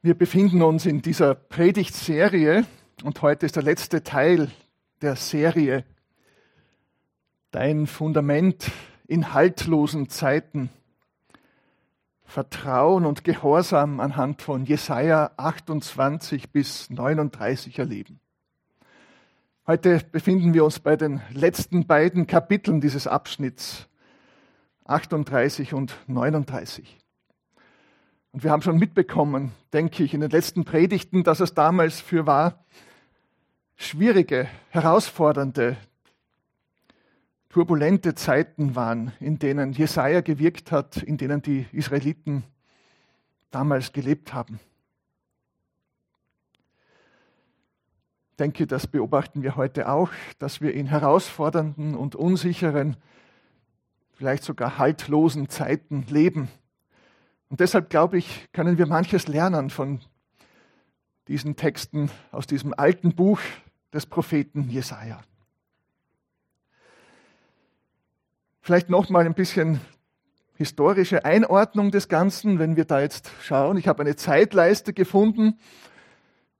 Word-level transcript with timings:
Wir 0.00 0.14
befinden 0.14 0.62
uns 0.62 0.86
in 0.86 1.02
dieser 1.02 1.34
Predigtserie 1.34 2.64
und 3.02 3.20
heute 3.20 3.46
ist 3.46 3.56
der 3.56 3.64
letzte 3.64 4.04
Teil 4.04 4.48
der 5.02 5.16
Serie. 5.16 5.84
Dein 7.50 7.88
Fundament 7.88 8.70
in 9.08 9.34
haltlosen 9.34 10.08
Zeiten. 10.08 10.70
Vertrauen 12.22 13.06
und 13.06 13.24
Gehorsam 13.24 13.98
anhand 13.98 14.40
von 14.40 14.66
Jesaja 14.66 15.32
28 15.36 16.52
bis 16.52 16.90
39 16.90 17.76
erleben. 17.80 18.20
Heute 19.66 20.00
befinden 20.12 20.54
wir 20.54 20.64
uns 20.64 20.78
bei 20.78 20.94
den 20.94 21.22
letzten 21.32 21.88
beiden 21.88 22.28
Kapiteln 22.28 22.80
dieses 22.80 23.08
Abschnitts, 23.08 23.88
38 24.84 25.74
und 25.74 25.96
39. 26.06 26.98
Und 28.32 28.44
wir 28.44 28.50
haben 28.50 28.62
schon 28.62 28.78
mitbekommen, 28.78 29.52
denke 29.72 30.04
ich, 30.04 30.12
in 30.12 30.20
den 30.20 30.30
letzten 30.30 30.64
Predigten, 30.64 31.24
dass 31.24 31.40
es 31.40 31.54
damals 31.54 32.00
für 32.00 32.26
war, 32.26 32.64
schwierige, 33.76 34.48
herausfordernde, 34.70 35.76
turbulente 37.48 38.14
Zeiten 38.14 38.74
waren, 38.76 39.12
in 39.20 39.38
denen 39.38 39.72
Jesaja 39.72 40.20
gewirkt 40.20 40.70
hat, 40.72 40.98
in 40.98 41.16
denen 41.16 41.40
die 41.40 41.66
Israeliten 41.72 42.44
damals 43.50 43.92
gelebt 43.92 44.34
haben. 44.34 44.60
Ich 48.32 48.36
denke, 48.36 48.66
das 48.66 48.86
beobachten 48.86 49.42
wir 49.42 49.56
heute 49.56 49.88
auch, 49.88 50.10
dass 50.38 50.60
wir 50.60 50.74
in 50.74 50.86
herausfordernden 50.86 51.94
und 51.96 52.14
unsicheren, 52.14 52.96
vielleicht 54.12 54.44
sogar 54.44 54.78
haltlosen 54.78 55.48
Zeiten 55.48 56.04
leben 56.08 56.48
und 57.48 57.60
deshalb 57.60 57.90
glaube 57.90 58.18
ich, 58.18 58.48
können 58.52 58.78
wir 58.78 58.86
manches 58.86 59.26
lernen 59.26 59.70
von 59.70 60.00
diesen 61.28 61.56
Texten 61.56 62.10
aus 62.30 62.46
diesem 62.46 62.74
alten 62.76 63.14
Buch 63.14 63.40
des 63.92 64.06
Propheten 64.06 64.68
Jesaja. 64.68 65.20
Vielleicht 68.60 68.90
noch 68.90 69.08
mal 69.08 69.24
ein 69.24 69.34
bisschen 69.34 69.80
historische 70.54 71.24
Einordnung 71.24 71.90
des 71.90 72.08
Ganzen, 72.08 72.58
wenn 72.58 72.76
wir 72.76 72.84
da 72.84 73.00
jetzt 73.00 73.30
schauen. 73.42 73.76
Ich 73.76 73.88
habe 73.88 74.02
eine 74.02 74.16
Zeitleiste 74.16 74.92
gefunden, 74.92 75.58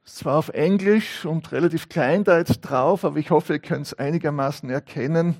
zwar 0.04 0.38
auf 0.38 0.48
Englisch 0.48 1.26
und 1.26 1.52
relativ 1.52 1.88
klein 1.88 2.24
da 2.24 2.38
jetzt 2.38 2.60
drauf, 2.60 3.04
aber 3.04 3.18
ich 3.18 3.30
hoffe, 3.30 3.54
ihr 3.54 3.58
könnt 3.58 3.86
es 3.86 3.94
einigermaßen 3.94 4.70
erkennen. 4.70 5.36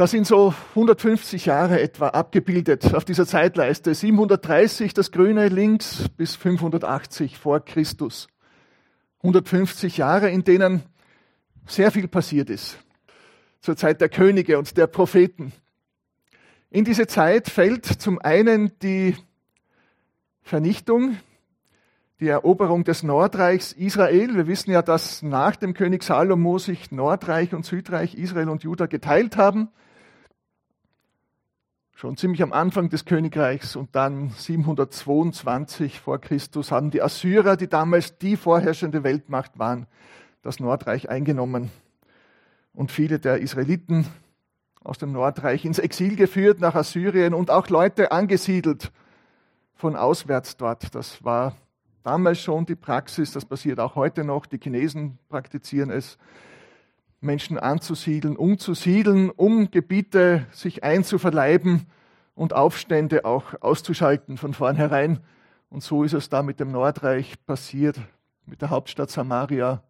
Da 0.00 0.06
sind 0.06 0.26
so 0.26 0.54
150 0.70 1.44
Jahre 1.44 1.78
etwa 1.78 2.08
abgebildet 2.08 2.94
auf 2.94 3.04
dieser 3.04 3.26
Zeitleiste. 3.26 3.94
730 3.94 4.94
das 4.94 5.10
Grüne 5.12 5.48
links 5.48 6.08
bis 6.16 6.36
580 6.36 7.36
vor 7.36 7.60
Christus. 7.62 8.28
150 9.18 9.98
Jahre, 9.98 10.30
in 10.30 10.42
denen 10.42 10.84
sehr 11.66 11.90
viel 11.90 12.08
passiert 12.08 12.48
ist. 12.48 12.78
Zur 13.60 13.76
Zeit 13.76 14.00
der 14.00 14.08
Könige 14.08 14.56
und 14.56 14.78
der 14.78 14.86
Propheten. 14.86 15.52
In 16.70 16.86
diese 16.86 17.06
Zeit 17.06 17.50
fällt 17.50 17.84
zum 17.84 18.18
einen 18.20 18.72
die 18.78 19.14
Vernichtung, 20.40 21.18
die 22.20 22.28
Eroberung 22.28 22.84
des 22.84 23.02
Nordreichs 23.02 23.72
Israel. 23.72 24.34
Wir 24.34 24.46
wissen 24.46 24.70
ja, 24.70 24.80
dass 24.80 25.20
nach 25.20 25.56
dem 25.56 25.74
König 25.74 26.02
Salomo 26.04 26.56
sich 26.56 26.90
Nordreich 26.90 27.52
und 27.52 27.66
Südreich 27.66 28.14
Israel 28.14 28.48
und 28.48 28.62
Juda 28.62 28.86
geteilt 28.86 29.36
haben 29.36 29.68
schon 32.00 32.16
ziemlich 32.16 32.42
am 32.42 32.54
Anfang 32.54 32.88
des 32.88 33.04
Königreichs 33.04 33.76
und 33.76 33.94
dann 33.94 34.30
722 34.30 36.00
vor 36.00 36.18
Christus 36.18 36.72
haben 36.72 36.90
die 36.90 37.02
Assyrer, 37.02 37.58
die 37.58 37.68
damals 37.68 38.16
die 38.16 38.38
vorherrschende 38.38 39.04
Weltmacht 39.04 39.58
waren, 39.58 39.86
das 40.40 40.60
Nordreich 40.60 41.10
eingenommen 41.10 41.70
und 42.72 42.90
viele 42.90 43.18
der 43.18 43.40
Israeliten 43.40 44.06
aus 44.82 44.96
dem 44.96 45.12
Nordreich 45.12 45.66
ins 45.66 45.78
Exil 45.78 46.16
geführt 46.16 46.58
nach 46.58 46.74
Assyrien 46.74 47.34
und 47.34 47.50
auch 47.50 47.68
Leute 47.68 48.12
angesiedelt 48.12 48.92
von 49.74 49.94
auswärts 49.94 50.56
dort. 50.56 50.94
Das 50.94 51.22
war 51.22 51.54
damals 52.02 52.40
schon 52.40 52.64
die 52.64 52.76
Praxis, 52.76 53.32
das 53.32 53.44
passiert 53.44 53.78
auch 53.78 53.94
heute 53.94 54.24
noch. 54.24 54.46
Die 54.46 54.58
Chinesen 54.58 55.18
praktizieren 55.28 55.90
es. 55.90 56.16
Menschen 57.20 57.58
anzusiedeln, 57.58 58.36
umzusiedeln, 58.36 59.30
um 59.30 59.70
Gebiete 59.70 60.46
sich 60.52 60.82
einzuverleiben 60.84 61.86
und 62.34 62.54
Aufstände 62.54 63.24
auch 63.26 63.54
auszuschalten 63.60 64.38
von 64.38 64.54
vornherein. 64.54 65.20
Und 65.68 65.82
so 65.82 66.02
ist 66.02 66.14
es 66.14 66.30
da 66.30 66.42
mit 66.42 66.60
dem 66.60 66.72
Nordreich 66.72 67.34
passiert, 67.44 68.00
mit 68.46 68.62
der 68.62 68.70
Hauptstadt 68.70 69.10
Samaria 69.10 69.82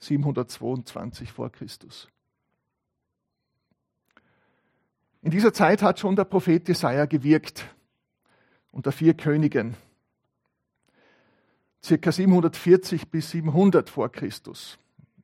722 0.00 1.32
vor 1.32 1.50
Christus. 1.50 2.08
In 5.22 5.30
dieser 5.30 5.52
Zeit 5.52 5.82
hat 5.82 5.98
schon 5.98 6.14
der 6.14 6.24
Prophet 6.24 6.68
Jesaja 6.68 7.06
gewirkt 7.06 7.66
unter 8.70 8.92
vier 8.92 9.14
Königen, 9.14 9.74
circa 11.82 12.12
740 12.12 13.10
bis 13.10 13.30
700 13.30 13.88
vor 13.88 14.12
Christus 14.12 14.78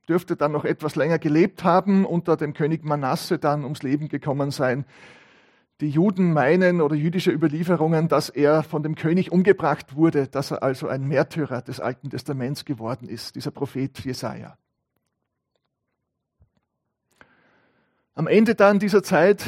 dürfte 0.07 0.35
dann 0.35 0.51
noch 0.51 0.65
etwas 0.65 0.95
länger 0.95 1.19
gelebt 1.19 1.63
haben, 1.63 2.05
unter 2.05 2.37
dem 2.37 2.53
König 2.53 2.83
Manasse 2.83 3.39
dann 3.39 3.63
ums 3.63 3.83
Leben 3.83 4.09
gekommen 4.09 4.51
sein. 4.51 4.85
Die 5.81 5.89
Juden 5.89 6.33
meinen 6.33 6.81
oder 6.81 6.95
jüdische 6.95 7.31
Überlieferungen, 7.31 8.07
dass 8.07 8.29
er 8.29 8.63
von 8.63 8.83
dem 8.83 8.95
König 8.95 9.31
umgebracht 9.31 9.95
wurde, 9.95 10.27
dass 10.27 10.51
er 10.51 10.63
also 10.63 10.87
ein 10.87 11.07
Märtyrer 11.07 11.61
des 11.61 11.79
Alten 11.79 12.09
Testaments 12.09 12.65
geworden 12.65 13.09
ist, 13.09 13.35
dieser 13.35 13.51
Prophet 13.51 13.99
Jesaja. 13.99 14.57
Am 18.15 18.27
Ende 18.27 18.53
dann 18.53 18.77
dieser 18.77 19.01
Zeit, 19.01 19.43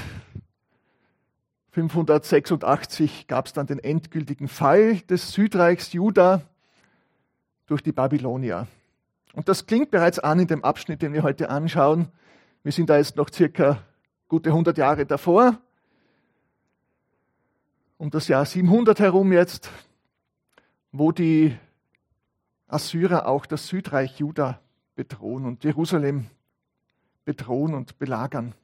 586, 1.71 3.27
gab 3.27 3.45
es 3.45 3.53
dann 3.53 3.67
den 3.67 3.79
endgültigen 3.79 4.47
Fall 4.47 5.01
des 5.01 5.33
Südreichs 5.33 5.93
Juda 5.93 6.41
durch 7.67 7.83
die 7.83 7.91
Babylonier. 7.91 8.67
Und 9.35 9.49
das 9.49 9.65
klingt 9.65 9.91
bereits 9.91 10.17
an 10.17 10.39
in 10.39 10.47
dem 10.47 10.63
Abschnitt, 10.63 11.01
den 11.01 11.11
wir 11.11 11.21
heute 11.21 11.49
anschauen. 11.49 12.07
Wir 12.63 12.71
sind 12.71 12.89
da 12.89 12.95
jetzt 12.95 13.17
noch 13.17 13.29
circa 13.29 13.83
gute 14.29 14.49
100 14.49 14.77
Jahre 14.77 15.05
davor. 15.05 15.59
Um 17.97 18.09
das 18.09 18.29
Jahr 18.29 18.45
700 18.45 18.97
herum 19.01 19.33
jetzt, 19.33 19.69
wo 20.93 21.11
die 21.11 21.53
Assyrer 22.67 23.27
auch 23.27 23.45
das 23.45 23.67
Südreich 23.67 24.19
Juda 24.19 24.61
bedrohen 24.95 25.45
und 25.45 25.65
Jerusalem 25.65 26.27
bedrohen 27.25 27.73
und 27.73 27.99
belagern. 27.99 28.55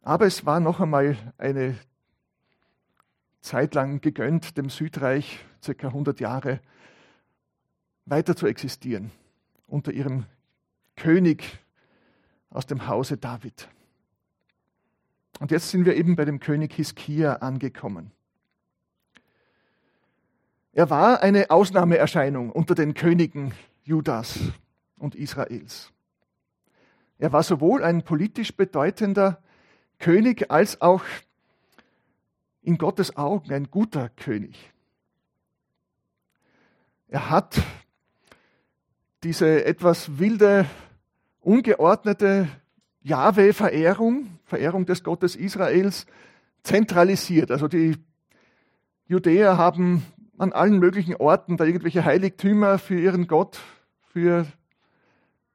Aber 0.00 0.24
es 0.24 0.46
war 0.46 0.58
noch 0.58 0.80
einmal 0.80 1.18
eine 1.36 1.78
Zeit 3.42 3.74
lang 3.74 4.00
gegönnt, 4.00 4.56
dem 4.56 4.70
Südreich, 4.70 5.44
circa 5.62 5.88
100 5.88 6.18
Jahre, 6.18 6.60
weiter 8.10 8.36
zu 8.36 8.46
existieren 8.46 9.10
unter 9.66 9.92
ihrem 9.92 10.24
König 10.96 11.58
aus 12.50 12.66
dem 12.66 12.86
Hause 12.86 13.16
David. 13.16 13.68
Und 15.38 15.50
jetzt 15.50 15.70
sind 15.70 15.84
wir 15.84 15.94
eben 15.94 16.16
bei 16.16 16.24
dem 16.24 16.40
König 16.40 16.72
Hiskia 16.74 17.34
angekommen. 17.34 18.10
Er 20.72 20.90
war 20.90 21.22
eine 21.22 21.50
Ausnahmeerscheinung 21.50 22.50
unter 22.50 22.74
den 22.74 22.94
Königen 22.94 23.52
Judas 23.84 24.38
und 24.96 25.14
Israels. 25.14 25.92
Er 27.18 27.32
war 27.32 27.42
sowohl 27.42 27.82
ein 27.82 28.02
politisch 28.02 28.56
bedeutender 28.56 29.42
König 29.98 30.50
als 30.50 30.80
auch 30.80 31.02
in 32.62 32.78
Gottes 32.78 33.16
Augen 33.16 33.52
ein 33.52 33.70
guter 33.70 34.08
König. 34.10 34.72
Er 37.08 37.30
hat 37.30 37.60
diese 39.24 39.64
etwas 39.64 40.18
wilde, 40.18 40.66
ungeordnete 41.40 42.48
Jahwe-Verehrung, 43.02 44.38
Verehrung 44.44 44.86
des 44.86 45.02
Gottes 45.02 45.34
Israels, 45.34 46.06
zentralisiert. 46.62 47.50
Also 47.50 47.68
die 47.68 47.96
Judäer 49.06 49.56
haben 49.56 50.04
an 50.36 50.52
allen 50.52 50.78
möglichen 50.78 51.16
Orten 51.16 51.56
da 51.56 51.64
irgendwelche 51.64 52.04
Heiligtümer 52.04 52.78
für 52.78 52.98
ihren 52.98 53.26
Gott, 53.26 53.60
für 54.12 54.46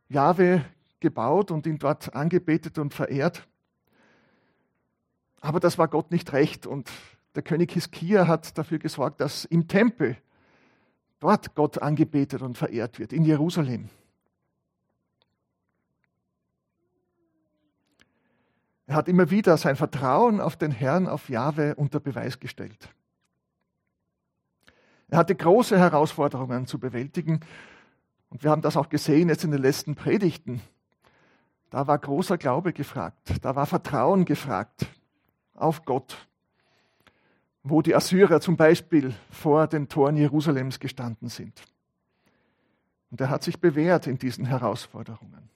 Jahwe 0.10 0.66
gebaut 1.00 1.52
und 1.52 1.66
ihn 1.66 1.78
dort 1.78 2.16
angebetet 2.16 2.78
und 2.78 2.94
verehrt. 2.94 3.48
Aber 5.42 5.60
das 5.60 5.78
war 5.78 5.88
Gott 5.88 6.12
nicht 6.12 6.34
recht 6.34 6.66
und 6.66 6.90
der 7.36 7.44
König 7.44 7.72
Hiskia 7.72 8.28
hat 8.28 8.58
dafür 8.58 8.80
gesorgt, 8.80 9.20
dass 9.20 9.46
im 9.46 9.68
Tempel 9.68 10.18
dort 11.24 11.56
Gott 11.56 11.82
angebetet 11.82 12.42
und 12.42 12.58
verehrt 12.58 13.00
wird, 13.00 13.14
in 13.14 13.24
Jerusalem. 13.24 13.90
Er 18.88 18.96
hat 18.96 19.08
immer 19.08 19.32
wieder 19.32 19.56
sein 19.56 19.78
Vertrauen 19.78 20.42
auf 20.42 20.58
den 20.58 20.72
Herrn, 20.72 21.08
auf 21.08 21.30
Jahwe 21.30 21.76
unter 21.76 22.02
Beweis 22.02 22.42
gestellt. 22.42 22.90
Er 25.08 25.18
hatte 25.18 25.34
große 25.34 25.80
Herausforderungen 25.80 26.68
zu 26.68 26.78
bewältigen. 26.78 27.40
Und 28.30 28.44
wir 28.44 28.52
haben 28.52 28.62
das 28.62 28.76
auch 28.76 28.90
gesehen 28.90 29.30
jetzt 29.30 29.46
in 29.46 29.52
den 29.52 29.62
letzten 29.62 29.96
Predigten. 29.96 30.62
Da 31.70 31.88
war 31.88 31.98
großer 31.98 32.38
Glaube 32.38 32.74
gefragt. 32.74 33.34
Da 33.42 33.56
war 33.56 33.66
Vertrauen 33.66 34.26
gefragt 34.26 34.88
auf 35.54 35.86
Gott. 35.86 36.28
Wo 37.64 37.82
die 37.82 37.96
Assyrer 37.96 38.42
zum 38.42 38.58
Beispiel 38.58 39.14
vor 39.32 39.68
den 39.68 39.88
Toren 39.88 40.18
Jerusalems 40.18 40.80
gestanden 40.80 41.30
sind. 41.30 41.64
Und 43.10 43.22
er 43.22 43.30
hat 43.30 43.44
sich 43.44 43.60
bewährt 43.60 44.08
in 44.08 44.18
diesen 44.18 44.46
Herausforderungen. 44.46 45.50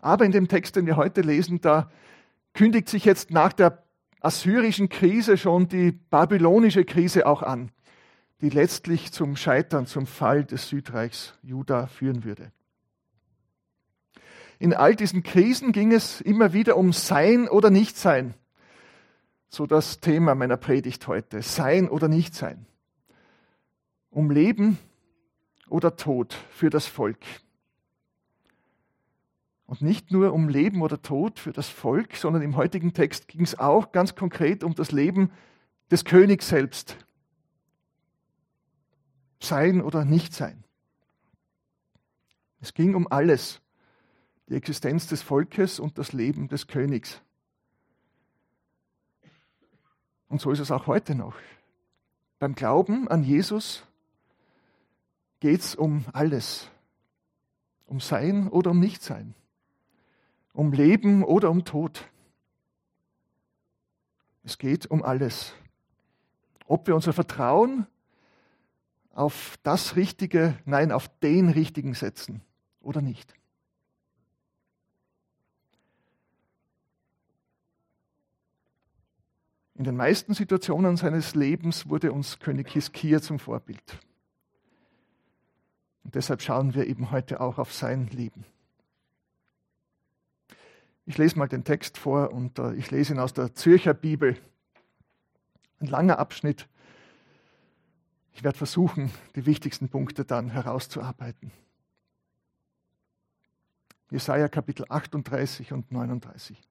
Aber 0.00 0.24
in 0.24 0.32
dem 0.32 0.48
Text, 0.48 0.76
den 0.76 0.86
wir 0.86 0.96
heute 0.96 1.22
lesen, 1.22 1.60
da 1.60 1.90
kündigt 2.54 2.88
sich 2.88 3.04
jetzt 3.04 3.30
nach 3.30 3.52
der 3.52 3.84
assyrischen 4.20 4.88
Krise 4.88 5.36
schon 5.36 5.68
die 5.68 5.92
babylonische 5.92 6.84
Krise 6.84 7.26
auch 7.26 7.42
an, 7.42 7.70
die 8.40 8.50
letztlich 8.50 9.12
zum 9.12 9.36
Scheitern, 9.36 9.86
zum 9.86 10.06
Fall 10.06 10.44
des 10.44 10.68
Südreichs 10.68 11.34
Juda 11.42 11.86
führen 11.86 12.24
würde. 12.24 12.52
In 14.58 14.74
all 14.74 14.96
diesen 14.96 15.22
Krisen 15.22 15.72
ging 15.72 15.92
es 15.92 16.20
immer 16.20 16.52
wieder 16.52 16.76
um 16.76 16.92
Sein 16.92 17.48
oder 17.48 17.70
Nichtsein. 17.70 18.34
So 19.48 19.66
das 19.66 20.00
Thema 20.00 20.34
meiner 20.34 20.56
Predigt 20.56 21.06
heute. 21.06 21.42
Sein 21.42 21.88
oder 21.88 22.08
Nichtsein. 22.08 22.66
Um 24.10 24.30
Leben 24.30 24.78
oder 25.68 25.96
Tod 25.96 26.34
für 26.50 26.70
das 26.70 26.86
Volk. 26.86 27.18
Und 29.66 29.82
nicht 29.82 30.12
nur 30.12 30.32
um 30.32 30.48
Leben 30.48 30.82
oder 30.82 31.02
Tod 31.02 31.38
für 31.40 31.52
das 31.52 31.68
Volk, 31.68 32.16
sondern 32.16 32.42
im 32.42 32.56
heutigen 32.56 32.92
Text 32.92 33.26
ging 33.26 33.42
es 33.42 33.58
auch 33.58 33.90
ganz 33.90 34.14
konkret 34.14 34.62
um 34.62 34.74
das 34.74 34.92
Leben 34.92 35.32
des 35.90 36.04
Königs 36.04 36.48
selbst. 36.48 36.96
Sein 39.40 39.80
oder 39.80 40.04
nicht 40.04 40.34
sein. 40.34 40.64
Es 42.60 42.74
ging 42.74 42.94
um 42.94 43.06
alles. 43.10 43.60
Die 44.48 44.54
Existenz 44.54 45.08
des 45.08 45.22
Volkes 45.22 45.80
und 45.80 45.98
das 45.98 46.12
Leben 46.12 46.48
des 46.48 46.68
Königs. 46.68 47.20
Und 50.28 50.40
so 50.40 50.50
ist 50.50 50.60
es 50.60 50.70
auch 50.70 50.86
heute 50.86 51.14
noch. 51.14 51.34
Beim 52.38 52.54
Glauben 52.54 53.08
an 53.08 53.22
Jesus 53.22 53.84
geht 55.40 55.60
es 55.60 55.74
um 55.74 56.04
alles. 56.12 56.68
Um 57.86 58.00
Sein 58.00 58.48
oder 58.48 58.72
um 58.72 58.80
Nichtsein 58.80 59.34
um 60.56 60.72
Leben 60.72 61.22
oder 61.22 61.50
um 61.50 61.64
Tod. 61.64 62.08
Es 64.42 64.58
geht 64.58 64.86
um 64.86 65.02
alles. 65.02 65.52
Ob 66.66 66.86
wir 66.86 66.94
unser 66.94 67.12
Vertrauen 67.12 67.86
auf 69.12 69.58
das 69.62 69.96
Richtige, 69.96 70.58
nein, 70.64 70.92
auf 70.92 71.08
den 71.20 71.50
Richtigen 71.50 71.94
setzen 71.94 72.42
oder 72.80 73.02
nicht. 73.02 73.34
In 79.78 79.84
den 79.84 79.96
meisten 79.96 80.32
Situationen 80.32 80.96
seines 80.96 81.34
Lebens 81.34 81.88
wurde 81.88 82.10
uns 82.10 82.38
König 82.38 82.70
Hiskia 82.70 83.20
zum 83.20 83.38
Vorbild. 83.38 83.98
Und 86.02 86.14
deshalb 86.14 86.40
schauen 86.40 86.74
wir 86.74 86.86
eben 86.86 87.10
heute 87.10 87.40
auch 87.40 87.58
auf 87.58 87.74
sein 87.74 88.06
Leben. 88.06 88.46
Ich 91.04 91.18
lese 91.18 91.38
mal 91.38 91.46
den 91.46 91.62
Text 91.62 91.98
vor 91.98 92.32
und 92.32 92.58
äh, 92.58 92.74
ich 92.74 92.90
lese 92.90 93.12
ihn 93.12 93.18
aus 93.18 93.34
der 93.34 93.54
Zürcher 93.54 93.92
Bibel. 93.92 94.38
Ein 95.78 95.88
langer 95.88 96.18
Abschnitt. 96.18 96.68
Ich 98.32 98.42
werde 98.42 98.56
versuchen, 98.56 99.10
die 99.34 99.44
wichtigsten 99.44 99.90
Punkte 99.90 100.24
dann 100.24 100.48
herauszuarbeiten. 100.48 101.52
Jesaja 104.10 104.48
Kapitel 104.48 104.86
38 104.88 105.72
und 105.74 105.92
39. 105.92 106.62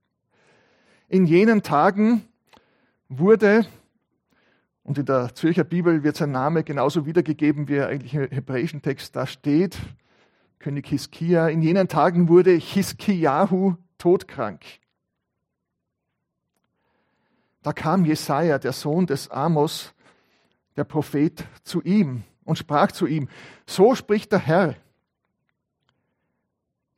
In 1.08 1.28
jenen 1.28 1.62
Tagen 1.62 2.28
wurde, 3.10 3.66
und 4.84 5.00
in 5.00 5.06
der 5.06 5.34
Zürcher 5.34 5.64
Bibel 5.64 6.04
wird 6.04 6.16
sein 6.16 6.32
Name 6.32 6.64
genauso 6.64 7.06
wiedergegeben, 7.06 7.68
wie 7.68 7.76
er 7.76 7.88
eigentlich 7.88 8.14
im 8.14 8.30
hebräischen 8.30 8.82
Text 8.82 9.16
da 9.16 9.26
steht, 9.26 9.78
König 10.60 10.88
Hiskia. 10.88 11.48
In 11.48 11.62
jenen 11.62 11.88
Tagen 11.88 12.28
wurde 12.28 12.52
Hiskiahu 12.52 13.76
todkrank. 13.98 14.64
Da 17.62 17.74
kam 17.74 18.06
Jesaja, 18.06 18.60
der 18.60 18.74
Sohn 18.74 19.08
des 19.08 19.30
Amos, 19.30 19.94
der 20.76 20.84
Prophet, 20.84 21.44
zu 21.64 21.82
ihm 21.82 22.24
und 22.44 22.58
sprach 22.58 22.92
zu 22.92 23.08
ihm: 23.08 23.28
So 23.66 23.96
spricht 23.96 24.32
der 24.32 24.40
Herr: 24.40 24.76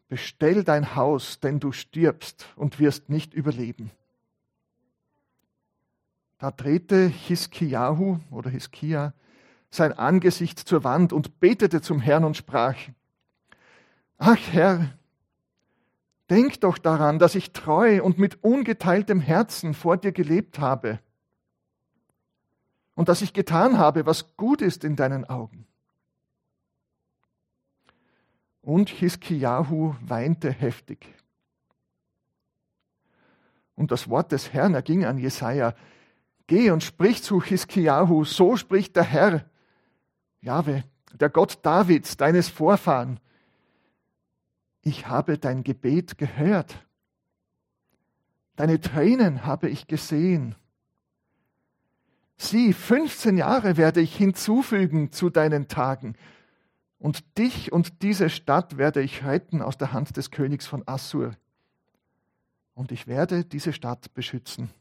Bestell 0.09 0.63
dein 0.63 0.95
Haus, 0.95 1.39
denn 1.39 1.59
du 1.59 1.71
stirbst 1.71 2.47
und 2.55 2.79
wirst 2.79 3.09
nicht 3.09 3.33
überleben. 3.33 3.91
Da 6.37 6.51
drehte 6.51 7.07
Hiskiahu 7.07 8.19
oder 8.31 8.49
Hiskia 8.49 9.13
sein 9.69 9.93
Angesicht 9.93 10.59
zur 10.59 10.83
Wand 10.83 11.13
und 11.13 11.39
betete 11.39 11.81
zum 11.81 11.99
Herrn 11.99 12.23
und 12.23 12.37
sprach: 12.37 12.75
Ach 14.17 14.39
Herr, 14.51 14.97
Denk 16.29 16.59
doch 16.61 16.77
daran, 16.77 17.19
dass 17.19 17.35
ich 17.35 17.53
treu 17.53 18.03
und 18.03 18.17
mit 18.17 18.43
ungeteiltem 18.43 19.21
Herzen 19.21 19.73
vor 19.73 19.95
dir 19.97 20.11
gelebt 20.11 20.59
habe 20.59 20.99
und 22.95 23.07
dass 23.07 23.21
ich 23.21 23.31
getan 23.31 23.77
habe, 23.77 24.05
was 24.05 24.35
gut 24.35 24.61
ist 24.61 24.83
in 24.83 24.95
deinen 24.97 25.23
Augen. 25.25 25.65
Und 28.61 28.89
Hiskiahu 28.89 29.95
weinte 30.01 30.51
heftig. 30.51 31.07
Und 33.75 33.91
das 33.91 34.09
Wort 34.09 34.33
des 34.33 34.51
Herrn 34.51 34.73
erging 34.73 35.05
an 35.05 35.17
Jesaja: 35.17 35.75
Geh 36.47 36.71
und 36.71 36.83
sprich 36.83 37.23
zu 37.23 37.41
Hiskiahu, 37.41 38.23
so 38.23 38.55
spricht 38.55 38.95
der 38.95 39.03
Herr, 39.03 39.45
Jahwe, 40.41 40.83
der 41.13 41.29
Gott 41.29 41.59
Davids, 41.63 42.17
deines 42.17 42.47
Vorfahren 42.47 43.19
ich 44.87 45.07
habe 45.07 45.37
dein 45.37 45.63
Gebet 45.63 46.17
gehört. 46.17 46.87
Deine 48.55 48.79
Tränen 48.79 49.45
habe 49.45 49.69
ich 49.69 49.87
gesehen. 49.87 50.55
Sieh, 52.37 52.73
15 52.73 53.37
Jahre 53.37 53.77
werde 53.77 53.99
ich 53.99 54.15
hinzufügen 54.15 55.11
zu 55.11 55.29
deinen 55.29 55.67
Tagen, 55.67 56.15
und 56.99 57.37
dich 57.37 57.71
und 57.71 58.01
diese 58.01 58.27
Stadt 58.29 58.77
werde 58.77 59.01
ich 59.03 59.23
retten 59.23 59.61
aus 59.61 59.77
der 59.77 59.93
Hand 59.93 60.17
des 60.17 60.31
Königs 60.31 60.65
von 60.65 60.81
Assur. 60.87 61.35
Und 62.73 62.91
ich 62.91 63.05
werde 63.05 63.45
diese 63.45 63.71
Stadt 63.71 64.13
beschützen. 64.15 64.71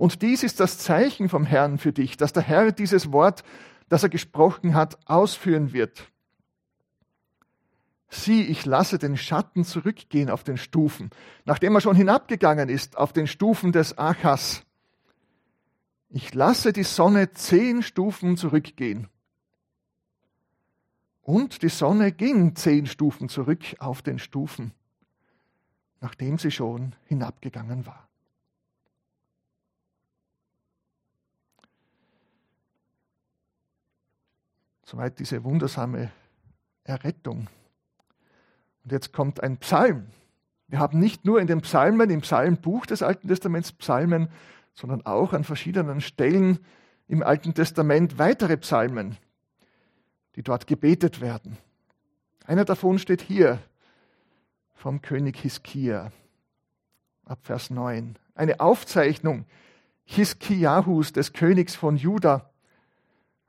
Und 0.00 0.22
dies 0.22 0.42
ist 0.42 0.60
das 0.60 0.78
Zeichen 0.78 1.28
vom 1.28 1.44
Herrn 1.44 1.76
für 1.76 1.92
dich, 1.92 2.16
dass 2.16 2.32
der 2.32 2.42
Herr 2.42 2.72
dieses 2.72 3.12
Wort, 3.12 3.44
das 3.90 4.02
er 4.02 4.08
gesprochen 4.08 4.72
hat, 4.72 4.98
ausführen 5.06 5.74
wird. 5.74 6.10
Sieh, 8.08 8.44
ich 8.44 8.64
lasse 8.64 8.98
den 8.98 9.18
Schatten 9.18 9.62
zurückgehen 9.62 10.30
auf 10.30 10.42
den 10.42 10.56
Stufen, 10.56 11.10
nachdem 11.44 11.74
er 11.74 11.82
schon 11.82 11.96
hinabgegangen 11.96 12.70
ist 12.70 12.96
auf 12.96 13.12
den 13.12 13.26
Stufen 13.26 13.72
des 13.72 13.98
Achas. 13.98 14.64
Ich 16.08 16.32
lasse 16.32 16.72
die 16.72 16.82
Sonne 16.82 17.32
zehn 17.32 17.82
Stufen 17.82 18.38
zurückgehen. 18.38 19.06
Und 21.20 21.60
die 21.60 21.68
Sonne 21.68 22.10
ging 22.10 22.56
zehn 22.56 22.86
Stufen 22.86 23.28
zurück 23.28 23.76
auf 23.80 24.00
den 24.00 24.18
Stufen, 24.18 24.72
nachdem 26.00 26.38
sie 26.38 26.50
schon 26.50 26.96
hinabgegangen 27.04 27.84
war. 27.84 28.09
Soweit 34.90 35.20
diese 35.20 35.44
wundersame 35.44 36.10
Errettung 36.82 37.46
und 38.82 38.90
jetzt 38.90 39.12
kommt 39.12 39.40
ein 39.40 39.58
Psalm. 39.58 40.06
Wir 40.66 40.80
haben 40.80 40.98
nicht 40.98 41.24
nur 41.24 41.40
in 41.40 41.46
den 41.46 41.60
Psalmen, 41.60 42.10
im 42.10 42.22
Psalmbuch 42.22 42.86
des 42.86 43.00
Alten 43.00 43.28
Testaments 43.28 43.70
Psalmen, 43.70 44.30
sondern 44.74 45.06
auch 45.06 45.32
an 45.32 45.44
verschiedenen 45.44 46.00
Stellen 46.00 46.58
im 47.06 47.22
Alten 47.22 47.54
Testament 47.54 48.18
weitere 48.18 48.56
Psalmen, 48.56 49.16
die 50.34 50.42
dort 50.42 50.66
gebetet 50.66 51.20
werden. 51.20 51.56
Einer 52.44 52.64
davon 52.64 52.98
steht 52.98 53.22
hier 53.22 53.60
vom 54.74 55.02
König 55.02 55.36
Hiskia 55.36 56.10
ab 57.26 57.38
Vers 57.44 57.70
9. 57.70 58.18
Eine 58.34 58.58
Aufzeichnung 58.58 59.44
Hiskiahus, 60.02 61.12
des 61.12 61.32
Königs 61.32 61.76
von 61.76 61.96
Juda, 61.96 62.49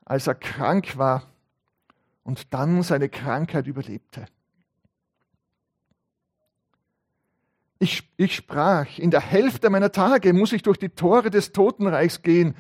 als 0.06 0.28
er 0.28 0.36
krank 0.36 0.98
war 0.98 1.24
und 2.24 2.54
dann 2.54 2.84
seine 2.84 3.10
Krankheit 3.10 3.68
überlebte. 3.68 4.26
Ich, 7.80 8.08
ich 8.16 8.36
sprach, 8.36 9.00
in 9.00 9.10
der 9.10 9.22
Hälfte 9.22 9.72
meiner 9.72 9.92
Tage 9.92 10.34
muss 10.34 10.54
ich 10.54 10.62
durch 10.62 10.78
die 10.78 10.90
Tore 10.90 11.32
des 11.32 11.52
Totenreichs 11.52 12.22
gehen. 12.22 12.56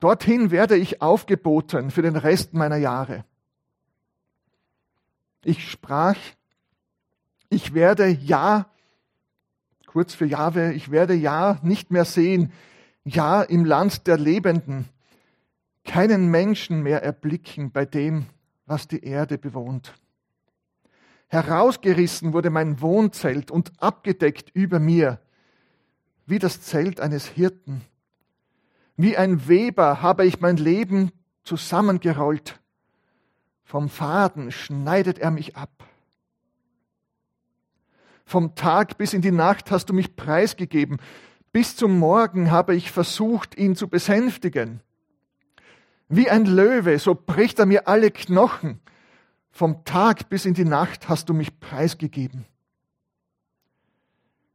Dorthin 0.00 0.50
werde 0.50 0.76
ich 0.76 1.00
aufgeboten 1.00 1.92
für 1.92 2.02
den 2.02 2.16
Rest 2.16 2.52
meiner 2.52 2.76
Jahre. 2.76 3.24
Ich 5.44 5.70
sprach, 5.70 6.16
ich 7.50 7.72
werde 7.72 8.08
ja, 8.08 8.66
kurz 9.86 10.12
für 10.12 10.26
Jahwe, 10.26 10.72
ich 10.72 10.90
werde 10.90 11.14
ja 11.14 11.60
nicht 11.62 11.92
mehr 11.92 12.04
sehen, 12.04 12.52
ja 13.04 13.42
im 13.42 13.64
Land 13.64 14.08
der 14.08 14.18
Lebenden, 14.18 14.88
keinen 15.86 16.30
Menschen 16.30 16.82
mehr 16.82 17.02
erblicken 17.02 17.70
bei 17.70 17.86
dem, 17.86 18.26
was 18.66 18.88
die 18.88 19.04
Erde 19.04 19.38
bewohnt. 19.38 19.94
Herausgerissen 21.28 22.32
wurde 22.32 22.50
mein 22.50 22.80
Wohnzelt 22.80 23.50
und 23.50 23.72
abgedeckt 23.82 24.50
über 24.54 24.78
mir, 24.78 25.20
wie 26.26 26.38
das 26.38 26.60
Zelt 26.60 27.00
eines 27.00 27.26
Hirten. 27.26 27.82
Wie 28.96 29.16
ein 29.16 29.48
Weber 29.48 30.02
habe 30.02 30.26
ich 30.26 30.40
mein 30.40 30.56
Leben 30.56 31.12
zusammengerollt. 31.42 32.60
Vom 33.64 33.88
Faden 33.88 34.52
schneidet 34.52 35.18
er 35.18 35.30
mich 35.30 35.56
ab. 35.56 35.84
Vom 38.24 38.54
Tag 38.54 38.98
bis 38.98 39.12
in 39.12 39.22
die 39.22 39.32
Nacht 39.32 39.70
hast 39.70 39.88
du 39.88 39.92
mich 39.92 40.16
preisgegeben. 40.16 40.98
Bis 41.52 41.76
zum 41.76 41.98
Morgen 41.98 42.50
habe 42.50 42.74
ich 42.74 42.90
versucht, 42.90 43.56
ihn 43.56 43.76
zu 43.76 43.88
besänftigen. 43.88 44.80
Wie 46.08 46.30
ein 46.30 46.46
Löwe, 46.46 46.98
so 46.98 47.14
bricht 47.14 47.58
er 47.58 47.66
mir 47.66 47.88
alle 47.88 48.10
Knochen. 48.10 48.80
Vom 49.50 49.84
Tag 49.84 50.28
bis 50.28 50.44
in 50.44 50.54
die 50.54 50.64
Nacht 50.64 51.08
hast 51.08 51.28
du 51.28 51.34
mich 51.34 51.58
preisgegeben. 51.60 52.44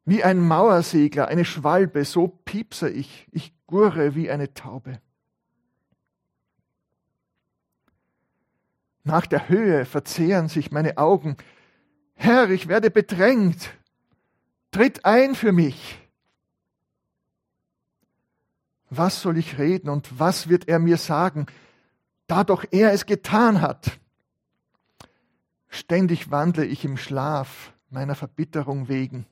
Wie 0.06 0.24
ein 0.24 0.40
Mauersegler, 0.40 1.28
eine 1.28 1.46
Schwalbe, 1.46 2.06
so 2.06 2.28
piepse 2.28 2.90
ich, 2.90 3.28
ich 3.32 3.54
gurre 3.68 4.16
wie 4.16 4.30
eine 4.30 4.54
Taube. 4.54 5.00
Nach 9.04 9.26
der 9.26 9.50
Höhe 9.50 9.86
verzehren 9.86 10.48
sich 10.48 10.72
meine 10.72 10.98
Augen. 10.98 11.36
Herr, 12.14 12.50
ich 12.50 12.68
werde 12.68 12.92
bedrängt. 12.92 13.74
Tritt 14.72 15.06
ein 15.06 15.34
für 15.34 15.52
mich. 15.52 16.01
Was 18.94 19.22
soll 19.22 19.38
ich 19.38 19.58
reden 19.58 19.90
und 19.90 20.20
was 20.20 20.50
wird 20.50 20.68
er 20.68 20.78
mir 20.78 20.98
sagen, 20.98 21.46
da 22.28 22.44
doch 22.44 22.66
er 22.72 22.92
es 22.92 23.06
getan 23.06 23.62
hat? 23.62 24.00
Ständig 25.70 26.30
wandle 26.30 26.66
ich 26.66 26.84
im 26.84 26.98
Schlaf 26.98 27.72
meiner 27.90 28.16
Verbitterung 28.16 28.90
wegen. 28.90 29.26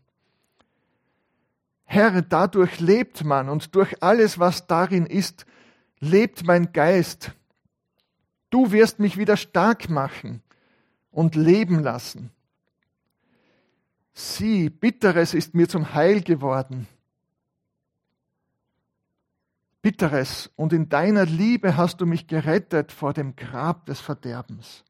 Herr, 1.84 2.22
dadurch 2.22 2.80
lebt 2.80 3.26
man 3.26 3.50
und 3.50 3.76
durch 3.76 4.02
alles, 4.02 4.40
was 4.40 4.66
darin 4.66 5.06
ist, 5.06 5.46
lebt 6.00 6.46
mein 6.46 6.72
Geist. 6.72 7.34
Du 8.50 8.72
wirst 8.72 9.00
mich 9.00 9.18
wieder 9.18 9.36
stark 9.36 9.90
machen 9.90 10.42
und 11.12 11.36
leben 11.36 11.84
lassen. 11.84 12.32
Sieh, 14.14 14.70
Bitteres 14.70 15.34
ist 15.34 15.54
mir 15.54 15.68
zum 15.68 15.94
Heil 15.94 16.22
geworden. 16.22 16.88
Bitteres, 19.82 20.50
und 20.56 20.74
in 20.74 20.90
deiner 20.90 21.26
Liebe 21.26 21.78
hast 21.78 22.02
du 22.02 22.06
mich 22.06 22.28
gerettet 22.28 22.92
vor 22.92 23.14
dem 23.14 23.36
Grab 23.36 23.86
des 23.86 24.00
Verderbens 24.00 24.84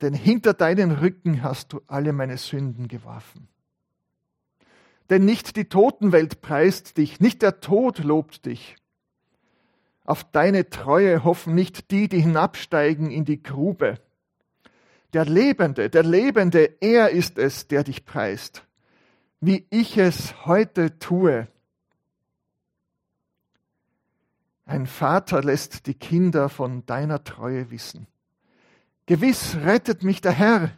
denn 0.00 0.14
hinter 0.14 0.54
deinen 0.54 0.92
Rücken 0.92 1.42
hast 1.42 1.72
du 1.72 1.80
alle 1.86 2.12
meine 2.12 2.36
Sünden 2.36 2.88
geworfen. 2.88 3.48
Denn 5.10 5.24
nicht 5.24 5.56
die 5.56 5.64
Totenwelt 5.64 6.40
preist 6.40 6.98
dich, 6.98 7.20
nicht 7.20 7.42
der 7.42 7.60
Tod 7.60 7.98
lobt 7.98 8.46
dich. 8.46 8.76
Auf 10.04 10.24
deine 10.24 10.70
Treue 10.70 11.24
hoffen 11.24 11.54
nicht 11.54 11.90
die, 11.90 12.08
die 12.08 12.20
hinabsteigen 12.20 13.10
in 13.10 13.24
die 13.24 13.42
Grube. 13.42 13.98
Der 15.14 15.24
Lebende, 15.24 15.90
der 15.90 16.02
Lebende, 16.02 16.76
er 16.80 17.10
ist 17.10 17.38
es, 17.38 17.68
der 17.68 17.84
dich 17.84 18.04
preist, 18.04 18.66
wie 19.40 19.66
ich 19.70 19.96
es 19.96 20.46
heute 20.46 20.98
tue. 20.98 21.48
Ein 24.68 24.86
Vater 24.86 25.42
lässt 25.42 25.86
die 25.86 25.94
Kinder 25.94 26.50
von 26.50 26.84
deiner 26.84 27.24
Treue 27.24 27.70
wissen. 27.70 28.06
Gewiss 29.06 29.56
rettet 29.56 30.02
mich 30.02 30.20
der 30.20 30.32
Herr. 30.32 30.72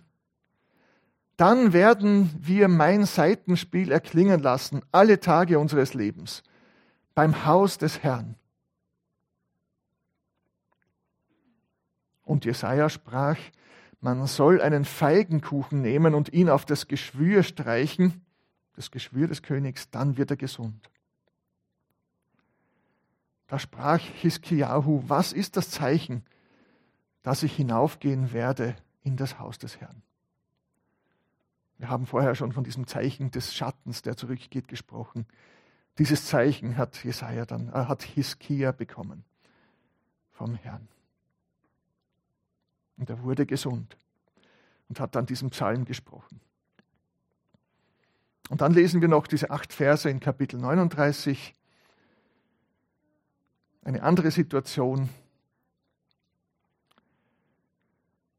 Dann 1.37 1.73
werden 1.73 2.31
wir 2.39 2.69
mein 2.69 3.05
Seitenspiel 3.05 3.91
erklingen 3.91 4.41
lassen, 4.41 4.83
alle 4.93 5.19
Tage 5.19 5.59
unseres 5.59 5.95
Lebens, 5.95 6.45
beim 7.17 7.45
Haus 7.45 7.79
des 7.79 8.05
Herrn. 8.05 8.37
Und 12.23 12.45
Jesaja 12.45 12.91
sprach, 12.91 13.39
man 14.01 14.25
soll 14.29 14.61
einen 14.61 14.85
Feigenkuchen 14.85 15.83
nehmen 15.83 16.15
und 16.15 16.33
ihn 16.33 16.49
auf 16.49 16.65
das 16.65 16.87
Geschwür 16.87 17.43
streichen, 17.43 18.25
das 18.77 18.93
Geschwür 18.93 19.27
des 19.27 19.43
Königs, 19.43 19.91
dann 19.91 20.17
wird 20.17 20.31
er 20.31 20.37
gesund. 20.37 20.89
Da 23.51 23.59
sprach 23.59 23.99
Hiskiahu, 23.99 25.03
was 25.09 25.33
ist 25.33 25.57
das 25.57 25.71
Zeichen, 25.71 26.25
dass 27.25 27.43
ich 27.43 27.57
hinaufgehen 27.57 28.33
werde 28.33 28.77
in 29.03 29.17
das 29.17 29.41
Haus 29.41 29.59
des 29.59 29.81
Herrn. 29.81 30.03
Wir 31.77 31.89
haben 31.89 32.07
vorher 32.07 32.37
schon 32.37 32.53
von 32.53 32.63
diesem 32.63 32.87
Zeichen 32.87 33.33
des 33.33 33.53
Schattens, 33.53 34.03
der 34.03 34.17
zurückgeht, 34.17 34.69
gesprochen. 34.69 35.27
Dieses 35.99 36.27
Zeichen 36.27 36.77
hat 36.77 37.03
Jesaja 37.03 37.45
dann, 37.45 37.71
äh, 37.71 37.73
hat 37.73 38.05
Hiskia 38.05 38.71
bekommen 38.71 39.25
vom 40.31 40.55
Herrn. 40.55 40.87
Und 42.99 43.11
er 43.11 43.21
wurde 43.25 43.47
gesund 43.47 43.97
und 44.89 45.01
hat 45.01 45.17
dann 45.17 45.27
diesen 45.27 45.51
Psalm 45.51 45.87
gesprochen. 45.87 46.41
Und 48.49 48.61
dann 48.61 48.75
lesen 48.75 49.01
wir 49.01 49.09
noch 49.09 49.27
diese 49.27 49.51
acht 49.51 49.73
Verse 49.73 50.09
in 50.09 50.21
Kapitel 50.21 50.61
39. 50.61 51.57
Eine 53.83 54.03
andere 54.03 54.31
Situation, 54.31 55.09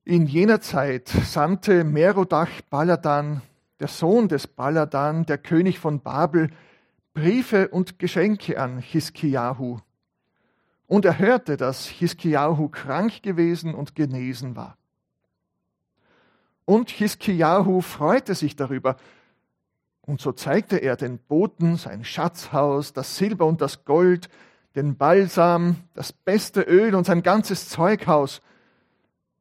In 0.04 0.26
jener 0.26 0.62
Zeit 0.62 1.10
sandte 1.10 1.84
Merodach 1.84 2.50
Baladan, 2.72 3.44
der 3.80 3.88
Sohn 3.88 4.28
des 4.28 4.48
Baladan, 4.48 5.28
der 5.28 5.38
König 5.38 5.78
von 5.78 6.02
Babel, 6.02 6.50
Briefe 7.14 7.68
und 7.68 8.00
Geschenke 8.00 8.60
an 8.60 8.80
Hiskiahu. 8.80 9.78
Und 10.88 11.06
er 11.06 11.20
hörte, 11.20 11.56
dass 11.56 11.86
Hiskiahu 11.86 12.68
krank 12.70 13.22
gewesen 13.22 13.76
und 13.76 13.94
genesen 13.94 14.56
war. 14.56 14.76
Und 16.66 16.90
Hiskiahu 16.90 17.82
freute 17.82 18.34
sich 18.34 18.56
darüber. 18.56 18.98
Und 20.02 20.20
so 20.20 20.32
zeigte 20.32 20.78
er 20.78 20.96
den 20.96 21.20
Boten 21.20 21.78
sein 21.78 22.04
Schatzhaus, 22.04 22.92
das 22.92 23.18
Silber 23.18 23.46
und 23.46 23.62
das 23.62 23.86
Gold, 23.86 24.30
den 24.76 24.96
Balsam, 24.98 25.76
das 25.94 26.14
beste 26.14 26.62
Öl 26.62 26.96
und 26.96 27.06
sein 27.06 27.24
ganzes 27.24 27.70
Zeughaus 27.70 28.42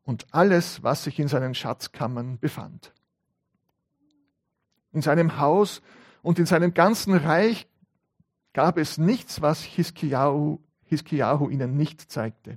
und 0.02 0.26
alles, 0.32 0.82
was 0.82 1.04
sich 1.04 1.18
in 1.18 1.28
seinen 1.28 1.54
Schatzkammern 1.54 2.38
befand. 2.38 2.92
In 4.92 5.02
seinem 5.02 5.38
Haus 5.38 5.82
und 6.22 6.38
in 6.38 6.46
seinem 6.46 6.74
ganzen 6.74 7.14
Reich 7.14 7.68
gab 8.52 8.76
es 8.76 8.98
nichts, 8.98 9.40
was 9.40 9.62
Hiskiahu, 9.62 10.58
Hiskiahu 10.84 11.48
ihnen 11.48 11.76
nicht 11.76 12.10
zeigte. 12.10 12.56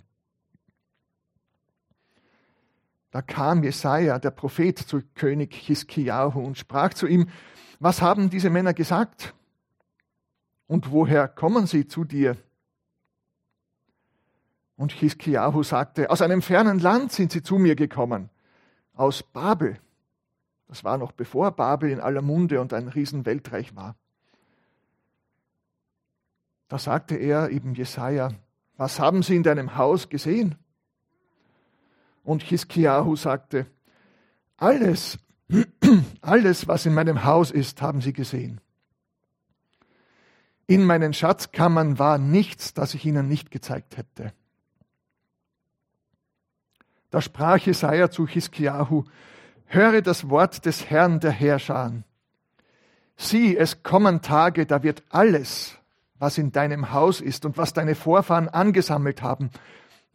Da 3.11 3.21
kam 3.21 3.63
Jesaja, 3.63 4.17
der 4.17 4.31
Prophet, 4.31 4.79
zu 4.79 5.03
König 5.13 5.53
Hiskiahu 5.53 6.39
und 6.39 6.57
sprach 6.57 6.95
zu 6.95 7.05
ihm: 7.05 7.29
Was 7.79 8.01
haben 8.01 8.31
diese 8.31 8.49
Männer 8.49 8.73
gesagt? 8.73 9.35
Und 10.65 10.89
woher 10.89 11.27
kommen 11.27 11.67
sie 11.67 11.85
zu 11.85 12.05
dir? 12.05 12.35
Und 14.75 14.91
Hiskiahu 14.91 15.63
sagte, 15.63 16.09
aus 16.09 16.21
einem 16.21 16.41
fernen 16.41 16.79
Land 16.79 17.11
sind 17.11 17.31
sie 17.31 17.43
zu 17.43 17.57
mir 17.57 17.75
gekommen, 17.75 18.29
aus 18.93 19.23
Babel. 19.23 19.79
Das 20.67 20.83
war 20.83 20.97
noch 20.97 21.11
bevor 21.11 21.51
Babel 21.51 21.91
in 21.91 21.99
aller 21.99 22.21
Munde 22.21 22.59
und 22.59 22.73
ein 22.73 22.87
Riesenweltreich 22.87 23.75
war. 23.75 23.95
Da 26.67 26.79
sagte 26.79 27.15
er 27.15 27.51
eben 27.51 27.75
Jesaja, 27.75 28.31
was 28.77 28.99
haben 28.99 29.21
sie 29.21 29.35
in 29.35 29.43
deinem 29.43 29.77
Haus 29.77 30.09
gesehen? 30.09 30.55
Und 32.23 32.41
Hiskiahu 32.41 33.15
sagte, 33.15 33.67
alles, 34.57 35.19
alles, 36.21 36.67
was 36.67 36.85
in 36.85 36.93
meinem 36.93 37.23
Haus 37.25 37.51
ist, 37.51 37.81
haben 37.81 38.01
sie 38.01 38.13
gesehen. 38.13 38.59
In 40.65 40.85
meinen 40.85 41.13
Schatzkammern 41.13 41.99
war 41.99 42.17
nichts, 42.17 42.73
das 42.73 42.93
ich 42.93 43.05
ihnen 43.05 43.27
nicht 43.27 43.51
gezeigt 43.51 43.97
hätte. 43.97 44.33
Da 47.13 47.21
sprach 47.21 47.59
Jesaja 47.59 48.09
zu 48.09 48.27
Hiskiahu, 48.27 49.03
höre 49.67 50.01
das 50.01 50.31
Wort 50.31 50.65
des 50.65 50.89
Herrn 50.89 51.19
der 51.19 51.29
Herrscher 51.29 51.93
Sieh, 53.17 53.55
es 53.55 53.83
kommen 53.83 54.23
Tage, 54.23 54.65
da 54.65 54.81
wird 54.81 55.03
alles, 55.09 55.77
was 56.17 56.39
in 56.39 56.51
deinem 56.51 56.91
Haus 56.91 57.21
ist 57.21 57.45
und 57.45 57.55
was 57.55 57.71
deine 57.71 57.93
Vorfahren 57.93 58.49
angesammelt 58.49 59.21
haben, 59.21 59.51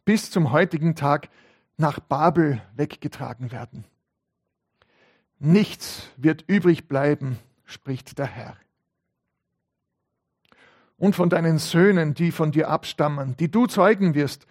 bis 0.05 0.33
zum 0.33 0.51
heutigen 0.51 0.97
Tag 0.97 1.29
nach 1.77 2.01
Babel 2.01 2.61
weggetragen 2.75 3.53
werden. 3.53 3.85
Nichts 5.39 6.11
wird 6.17 6.43
übrig 6.49 6.89
bleiben, 6.89 7.39
spricht 7.65 8.19
der 8.19 8.27
Herr. 8.27 8.57
Und 10.97 11.15
von 11.15 11.31
deinen 11.31 11.59
Söhnen, 11.59 12.15
die 12.15 12.33
von 12.33 12.51
dir 12.51 12.69
abstammen, 12.69 13.37
die 13.37 13.53
du 13.53 13.67
zeugen 13.69 14.17
wirst, 14.17 14.49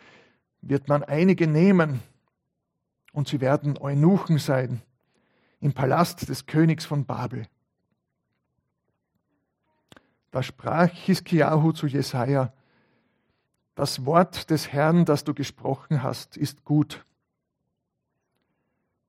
wird 0.61 0.87
man 0.87 1.03
einige 1.03 1.45
nehmen, 1.45 1.99
und 3.17 3.27
sie 3.27 3.41
werden 3.41 3.79
Eunuchen 3.79 4.37
sein 4.37 4.83
im 5.59 5.73
Palast 5.73 6.29
des 6.29 6.45
Königs 6.45 6.85
von 6.85 7.05
Babel. 7.05 7.47
Da 10.29 10.43
sprach 10.43 10.91
Hiskiahu 10.91 11.71
zu 11.71 11.87
Jesaja: 11.87 12.53
Das 13.73 14.05
Wort 14.05 14.51
des 14.51 14.71
Herrn, 14.71 15.03
das 15.03 15.23
du 15.23 15.33
gesprochen 15.33 16.03
hast, 16.03 16.37
ist 16.37 16.63
gut. 16.63 17.03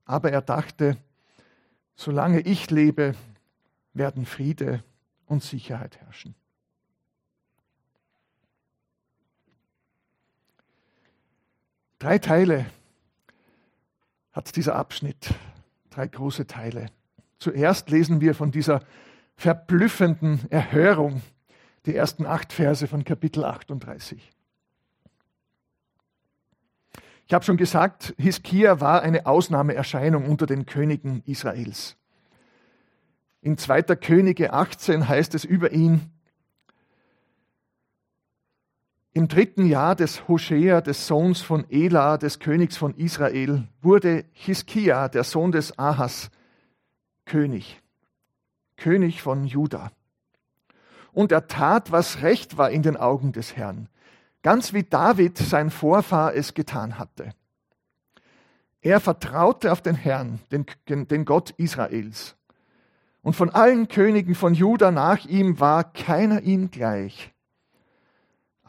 Aber 0.05 0.31
er 0.31 0.41
dachte, 0.41 0.97
solange 1.95 2.39
ich 2.39 2.71
lebe, 2.71 3.13
werden 3.93 4.25
Friede 4.25 4.83
und 5.27 5.43
Sicherheit 5.43 5.97
herrschen. 5.97 6.33
Drei 11.99 12.17
Teile 12.17 12.65
hat 14.39 14.55
dieser 14.55 14.75
Abschnitt, 14.75 15.33
drei 15.89 16.07
große 16.07 16.47
Teile. 16.47 16.85
Zuerst 17.39 17.89
lesen 17.89 18.21
wir 18.21 18.33
von 18.33 18.51
dieser 18.51 18.79
verblüffenden 19.35 20.49
Erhörung, 20.49 21.21
die 21.85 21.93
ersten 21.93 22.25
acht 22.25 22.53
Verse 22.53 22.87
von 22.87 23.03
Kapitel 23.03 23.43
38. 23.43 24.31
Ich 27.27 27.33
habe 27.33 27.43
schon 27.43 27.57
gesagt, 27.57 28.15
Hiskia 28.17 28.79
war 28.79 29.01
eine 29.01 29.25
Ausnahmeerscheinung 29.25 30.25
unter 30.25 30.45
den 30.45 30.65
Königen 30.65 31.21
Israels. 31.25 31.97
In 33.41 33.57
2. 33.57 33.81
Könige 33.97 34.53
18 34.53 35.09
heißt 35.09 35.35
es 35.35 35.43
über 35.43 35.73
ihn, 35.73 36.13
im 39.19 39.27
dritten 39.27 39.65
Jahr 39.65 39.97
des 39.97 40.29
Hoshea, 40.29 40.79
des 40.79 41.05
Sohns 41.05 41.41
von 41.41 41.69
Ela, 41.69 42.17
des 42.17 42.39
Königs 42.39 42.77
von 42.77 42.95
Israel, 42.95 43.67
wurde 43.81 44.23
Hiskia, 44.31 45.09
der 45.09 45.25
Sohn 45.25 45.51
des 45.51 45.77
Ahas, 45.77 46.31
König, 47.25 47.81
König 48.77 49.21
von 49.21 49.43
Juda. 49.43 49.91
Und 51.11 51.33
er 51.33 51.47
tat, 51.47 51.91
was 51.91 52.21
recht 52.21 52.57
war 52.57 52.71
in 52.71 52.81
den 52.81 52.95
Augen 52.95 53.33
des 53.33 53.57
Herrn, 53.57 53.89
ganz 54.41 54.71
wie 54.71 54.83
David, 54.83 55.37
sein 55.37 55.69
Vorfahr, 55.69 56.33
es 56.33 56.53
getan 56.53 56.97
hatte. 56.97 57.33
Er 58.79 59.01
vertraute 59.01 59.73
auf 59.73 59.81
den 59.81 59.95
Herrn, 59.95 60.39
den, 60.49 60.65
den 60.87 61.25
Gott 61.25 61.49
Israels. 61.57 62.37
Und 63.21 63.35
von 63.35 63.49
allen 63.49 63.89
Königen 63.89 64.33
von 64.33 64.53
Juda 64.53 64.91
nach 64.91 65.25
ihm 65.25 65.59
war 65.59 65.91
keiner 65.91 66.41
ihm 66.43 66.71
gleich, 66.71 67.33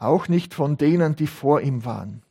auch 0.01 0.27
nicht 0.27 0.53
von 0.53 0.77
denen, 0.77 1.15
die 1.15 1.27
vor 1.27 1.61
ihm 1.61 1.85
waren. 1.85 2.23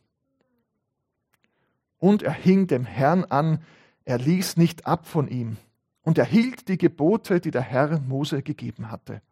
Und 1.98 2.22
er 2.22 2.32
hing 2.32 2.66
dem 2.66 2.84
Herrn 2.84 3.24
an, 3.24 3.62
er 4.04 4.18
ließ 4.18 4.56
nicht 4.56 4.86
ab 4.86 5.06
von 5.06 5.28
ihm, 5.28 5.56
und 6.02 6.18
er 6.18 6.24
hielt 6.24 6.68
die 6.68 6.78
Gebote, 6.78 7.40
die 7.40 7.50
der 7.50 7.62
Herr 7.62 8.00
Mose 8.00 8.42
gegeben 8.42 8.90
hatte. 8.90 9.22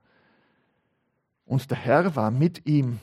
Und 1.46 1.70
der 1.70 1.78
Herr 1.78 2.14
war 2.14 2.30
mit 2.30 2.66
ihm 2.66 3.00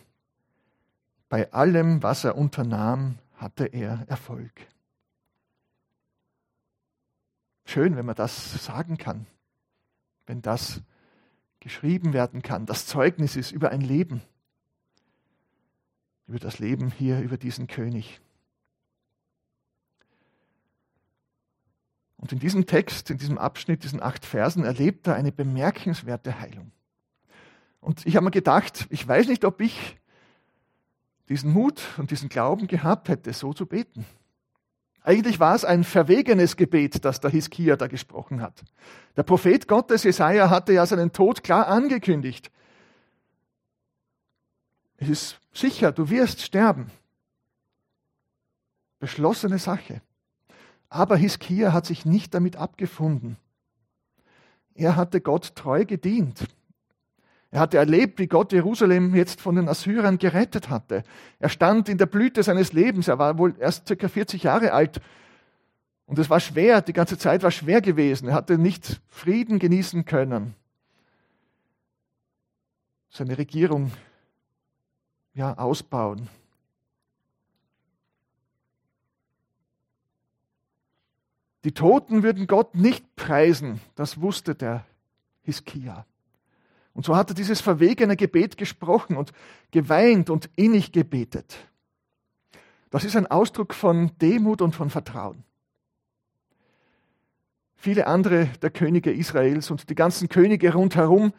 bei 1.29 1.51
allem, 1.51 2.03
was 2.03 2.23
er 2.23 2.37
unternahm, 2.37 3.17
hatte 3.37 3.65
er 3.65 4.05
Erfolg. 4.07 4.53
Schön, 7.65 7.95
wenn 7.95 8.05
man 8.05 8.15
das 8.15 8.63
sagen 8.63 8.97
kann, 8.97 9.25
wenn 10.27 10.43
das 10.43 10.81
geschrieben 11.59 12.13
werden 12.13 12.43
kann, 12.43 12.67
das 12.67 12.85
Zeugnis 12.85 13.35
ist 13.35 13.51
über 13.51 13.71
ein 13.71 13.81
Leben, 13.81 14.21
über 16.27 16.39
das 16.39 16.59
Leben 16.59 16.91
hier, 16.91 17.19
über 17.19 17.37
diesen 17.37 17.67
König. 17.67 18.19
Und 22.17 22.31
in 22.31 22.39
diesem 22.39 22.65
Text, 22.65 23.11
in 23.11 23.17
diesem 23.17 23.37
Abschnitt, 23.37 23.83
diesen 23.83 24.01
acht 24.01 24.25
Versen, 24.25 24.63
erlebt 24.63 25.07
er 25.07 25.15
eine 25.15 25.31
bemerkenswerte 25.31 26.39
Heilung. 26.39 26.71
Und 27.81 28.05
ich 28.05 28.15
habe 28.15 28.25
mir 28.25 28.31
gedacht, 28.31 28.87
ich 28.89 29.07
weiß 29.07 29.27
nicht, 29.27 29.45
ob 29.45 29.61
ich 29.61 29.97
diesen 31.29 31.53
Mut 31.53 31.83
und 31.97 32.11
diesen 32.11 32.29
Glauben 32.29 32.67
gehabt 32.67 33.09
hätte, 33.09 33.31
so 33.33 33.53
zu 33.53 33.65
beten. 33.65 34.05
Eigentlich 35.03 35.39
war 35.39 35.53
es 35.53 35.63
ein 35.63 35.83
verwegenes 35.83 36.57
Gebet, 36.57 37.05
das 37.05 37.19
der 37.19 37.29
Hiskia 37.29 37.75
da 37.75 37.85
gesprochen 37.85 38.41
hat. 38.41 38.63
Der 39.15 39.21
Prophet 39.21 39.67
Gottes 39.67 40.03
Jesaja 40.03 40.49
hatte 40.49 40.73
ja 40.73 40.83
seinen 40.87 41.11
Tod 41.11 41.43
klar 41.43 41.67
angekündigt. 41.67 42.51
Es 44.97 45.09
ist 45.09 45.39
sicher, 45.57 45.91
du 45.91 46.09
wirst 46.09 46.41
sterben. 46.41 46.91
Beschlossene 48.99 49.59
Sache. 49.59 50.01
Aber 50.89 51.17
Hiskia 51.17 51.73
hat 51.73 51.85
sich 51.85 52.05
nicht 52.05 52.33
damit 52.33 52.55
abgefunden. 52.55 53.37
Er 54.73 54.95
hatte 54.95 55.21
Gott 55.21 55.55
treu 55.55 55.85
gedient. 55.85 56.47
Er 57.51 57.61
hatte 57.61 57.77
erlebt, 57.77 58.19
wie 58.19 58.27
Gott 58.27 58.51
Jerusalem 58.51 59.15
jetzt 59.15 59.39
von 59.39 59.55
den 59.55 59.69
Assyrern 59.69 60.17
gerettet 60.17 60.69
hatte. 60.69 61.03
Er 61.39 61.49
stand 61.49 61.87
in 61.87 61.97
der 61.97 62.05
Blüte 62.05 62.43
seines 62.43 62.73
Lebens. 62.73 63.07
Er 63.07 63.17
war 63.17 63.37
wohl 63.37 63.55
erst 63.59 63.87
circa 63.87 64.09
40 64.09 64.43
Jahre 64.43 64.73
alt. 64.73 64.99
Und 66.05 66.19
es 66.19 66.29
war 66.29 66.39
schwer, 66.39 66.81
die 66.81 66.93
ganze 66.93 67.17
Zeit 67.17 67.43
war 67.43 67.51
schwer 67.51 67.81
gewesen. 67.81 68.27
Er 68.27 68.35
hatte 68.35 68.57
nicht 68.57 69.01
Frieden 69.07 69.57
genießen 69.57 70.05
können. 70.05 70.53
Seine 73.09 73.37
Regierung 73.37 73.91
ja, 75.35 75.57
ausbauen. 75.57 76.27
Die 81.65 81.73
Toten 81.73 82.23
würden 82.23 82.47
Gott 82.47 82.75
nicht 82.75 83.15
preisen, 83.15 83.81
das 83.95 84.21
wusste 84.21 84.55
der 84.55 84.85
Hiskia. 85.43 86.05
Und 86.93 87.05
so 87.05 87.15
hat 87.15 87.29
er 87.29 87.35
dieses 87.35 87.59
verwegene 87.59 88.15
Gebet 88.15 88.55
gesprochen 88.55 89.17
und 89.17 89.33
geweint 89.71 90.29
und 90.29 90.49
innig 90.55 90.91
gebetet. 90.91 91.57
Das 92.89 93.03
ist 93.03 93.17
ein 93.17 93.27
Ausdruck 93.27 93.73
von 93.73 94.11
Demut 94.21 94.61
und 94.61 94.73
von 94.73 94.89
Vertrauen. 94.89 95.43
Viele 97.75 98.07
andere 98.07 98.45
der 98.61 98.69
Könige 98.69 99.11
Israels 99.11 99.69
und 99.69 99.89
die 99.89 99.95
ganzen 99.95 100.29
Könige 100.29 100.73
rundherum 100.73 101.33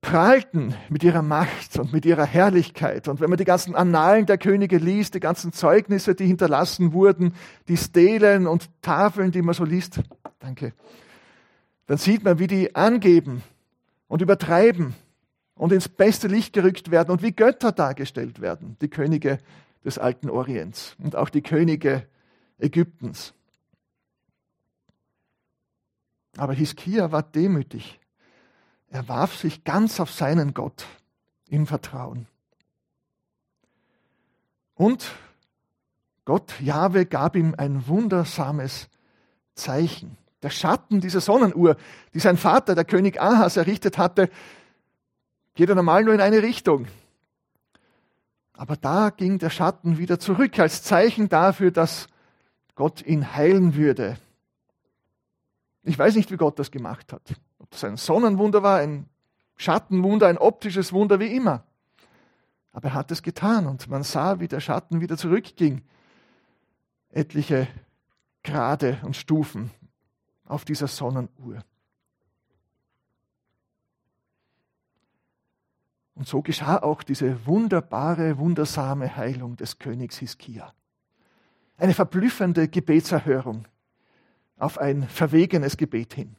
prahlten 0.00 0.74
mit 0.88 1.04
ihrer 1.04 1.22
Macht 1.22 1.78
und 1.78 1.92
mit 1.92 2.06
ihrer 2.06 2.24
Herrlichkeit. 2.24 3.06
Und 3.08 3.20
wenn 3.20 3.28
man 3.28 3.36
die 3.36 3.44
ganzen 3.44 3.74
Annalen 3.74 4.26
der 4.26 4.38
Könige 4.38 4.78
liest, 4.78 5.14
die 5.14 5.20
ganzen 5.20 5.52
Zeugnisse, 5.52 6.14
die 6.14 6.26
hinterlassen 6.26 6.92
wurden, 6.92 7.34
die 7.68 7.76
Stelen 7.76 8.46
und 8.46 8.70
Tafeln, 8.82 9.30
die 9.30 9.42
man 9.42 9.54
so 9.54 9.64
liest, 9.64 10.00
danke, 10.38 10.72
dann 11.86 11.98
sieht 11.98 12.24
man, 12.24 12.38
wie 12.38 12.46
die 12.46 12.74
angeben, 12.74 13.42
und 14.10 14.22
übertreiben 14.22 14.94
und 15.54 15.72
ins 15.72 15.88
beste 15.88 16.26
Licht 16.26 16.52
gerückt 16.52 16.90
werden 16.90 17.12
und 17.12 17.22
wie 17.22 17.30
Götter 17.30 17.70
dargestellt 17.70 18.40
werden, 18.40 18.76
die 18.82 18.88
Könige 18.88 19.38
des 19.84 19.98
alten 19.98 20.28
Orients 20.28 20.96
und 20.98 21.14
auch 21.14 21.30
die 21.30 21.42
Könige 21.42 22.08
Ägyptens. 22.58 23.32
Aber 26.36 26.54
Hiskia 26.54 27.12
war 27.12 27.22
demütig. 27.22 27.99
Er 28.90 29.08
warf 29.08 29.36
sich 29.36 29.64
ganz 29.64 30.00
auf 30.00 30.10
seinen 30.10 30.52
Gott 30.52 30.86
im 31.48 31.66
Vertrauen. 31.66 32.26
Und 34.74 35.12
Gott, 36.24 36.60
Jahwe, 36.60 37.06
gab 37.06 37.36
ihm 37.36 37.54
ein 37.56 37.86
wundersames 37.86 38.88
Zeichen. 39.54 40.16
Der 40.42 40.50
Schatten 40.50 41.00
dieser 41.00 41.20
Sonnenuhr, 41.20 41.76
die 42.14 42.20
sein 42.20 42.36
Vater, 42.36 42.74
der 42.74 42.84
König 42.84 43.20
Ahas, 43.20 43.56
errichtet 43.56 43.98
hatte, 43.98 44.28
geht 45.54 45.68
er 45.68 45.74
normal 45.74 46.04
nur 46.04 46.14
in 46.14 46.20
eine 46.20 46.42
Richtung. 46.42 46.88
Aber 48.54 48.76
da 48.76 49.10
ging 49.10 49.38
der 49.38 49.50
Schatten 49.50 49.98
wieder 49.98 50.18
zurück 50.18 50.58
als 50.58 50.82
Zeichen 50.82 51.28
dafür, 51.28 51.70
dass 51.70 52.08
Gott 52.74 53.02
ihn 53.02 53.34
heilen 53.34 53.74
würde. 53.74 54.16
Ich 55.82 55.98
weiß 55.98 56.16
nicht, 56.16 56.30
wie 56.30 56.36
Gott 56.36 56.58
das 56.58 56.70
gemacht 56.70 57.12
hat. 57.12 57.22
Ob 57.70 57.74
das 57.74 57.84
ein 57.84 57.96
Sonnenwunder 57.96 58.64
war, 58.64 58.78
ein 58.78 59.08
Schattenwunder, 59.56 60.26
ein 60.26 60.38
optisches 60.38 60.92
Wunder, 60.92 61.20
wie 61.20 61.36
immer. 61.36 61.62
Aber 62.72 62.88
er 62.88 62.94
hat 62.94 63.12
es 63.12 63.22
getan 63.22 63.68
und 63.68 63.88
man 63.88 64.02
sah, 64.02 64.40
wie 64.40 64.48
der 64.48 64.58
Schatten 64.58 65.00
wieder 65.00 65.16
zurückging. 65.16 65.82
Etliche 67.10 67.68
Grade 68.42 68.98
und 69.04 69.16
Stufen 69.16 69.70
auf 70.46 70.64
dieser 70.64 70.88
Sonnenuhr. 70.88 71.62
Und 76.16 76.26
so 76.26 76.42
geschah 76.42 76.82
auch 76.82 77.04
diese 77.04 77.46
wunderbare, 77.46 78.38
wundersame 78.38 79.16
Heilung 79.16 79.56
des 79.56 79.78
Königs 79.78 80.18
Hiskia. 80.18 80.74
Eine 81.76 81.94
verblüffende 81.94 82.66
Gebetserhörung 82.66 83.68
auf 84.58 84.78
ein 84.78 85.08
verwegenes 85.08 85.76
Gebet 85.76 86.14
hin. 86.14 86.36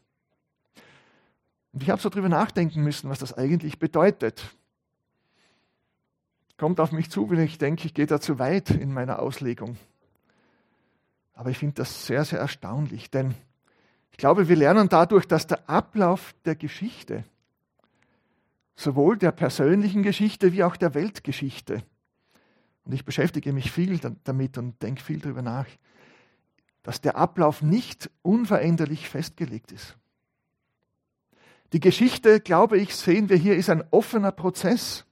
Und 1.74 1.84
ich 1.84 1.90
habe 1.90 2.02
so 2.02 2.10
drüber 2.10 2.30
nachdenken 2.30 2.84
müssen, 2.84 3.10
was 3.10 3.20
das 3.20 3.38
eigentlich 3.38 3.80
bedeutet. 3.80 4.44
Kommt 6.58 6.80
auf 6.80 6.92
mich 6.92 7.10
zu, 7.10 7.30
wenn 7.30 7.40
ich 7.40 7.58
denke, 7.58 7.86
ich 7.86 7.94
gehe 7.94 8.06
da 8.06 8.20
zu 8.20 8.38
weit 8.40 8.70
in 8.70 8.94
meiner 8.94 9.20
Auslegung. 9.20 9.78
Aber 11.34 11.50
ich 11.50 11.58
finde 11.58 11.76
das 11.76 12.06
sehr, 12.06 12.24
sehr 12.26 12.40
erstaunlich, 12.40 13.10
denn 13.10 13.34
ich 14.12 14.18
glaube, 14.18 14.48
wir 14.48 14.56
lernen 14.56 14.90
dadurch, 14.90 15.28
dass 15.28 15.48
der 15.48 15.68
Ablauf 15.70 16.36
der 16.46 16.56
Geschichte, 16.56 17.24
sowohl 18.76 19.18
der 19.18 19.32
persönlichen 19.32 20.04
Geschichte 20.04 20.54
wie 20.54 20.64
auch 20.64 20.76
der 20.76 20.94
Weltgeschichte, 20.94 21.84
und 22.84 22.94
ich 22.94 23.06
beschäftige 23.06 23.54
mich 23.54 23.72
viel 23.72 24.00
damit 24.24 24.58
und 24.58 24.82
denke 24.82 25.02
viel 25.02 25.20
darüber 25.20 25.42
nach, 25.42 25.68
dass 26.84 27.00
der 27.00 27.16
Ablauf 27.16 27.62
nicht 27.62 28.10
unveränderlich 28.24 29.08
festgelegt 29.08 29.72
ist. 29.72 29.98
Die 31.74 31.80
Geschichte, 31.80 32.40
glaube 32.40 32.78
ich, 32.78 32.96
sehen 32.96 33.30
wir 33.30 33.38
hier, 33.38 33.56
ist 33.56 33.70
ein 33.70 33.84
offener 33.92 34.32
Prozess. 34.32 35.06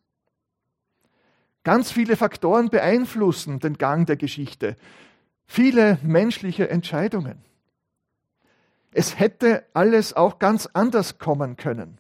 Ganz 1.64 1.92
viele 1.92 2.18
Faktoren 2.18 2.70
beeinflussen 2.70 3.60
den 3.60 3.78
Gang 3.78 4.06
der 4.08 4.18
Geschichte. 4.18 4.76
Viele 5.46 6.00
menschliche 6.04 6.70
Entscheidungen. 6.70 7.44
Es 8.92 9.20
hätte 9.20 9.64
alles 9.74 10.14
auch 10.14 10.40
ganz 10.40 10.68
anders 10.74 11.18
kommen 11.18 11.56
können. 11.56 12.00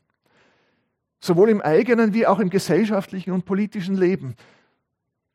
Sowohl 1.20 1.50
im 1.50 1.62
eigenen 1.62 2.14
wie 2.14 2.26
auch 2.28 2.40
im 2.40 2.50
gesellschaftlichen 2.50 3.32
und 3.32 3.46
politischen 3.46 3.96
Leben. 3.96 4.36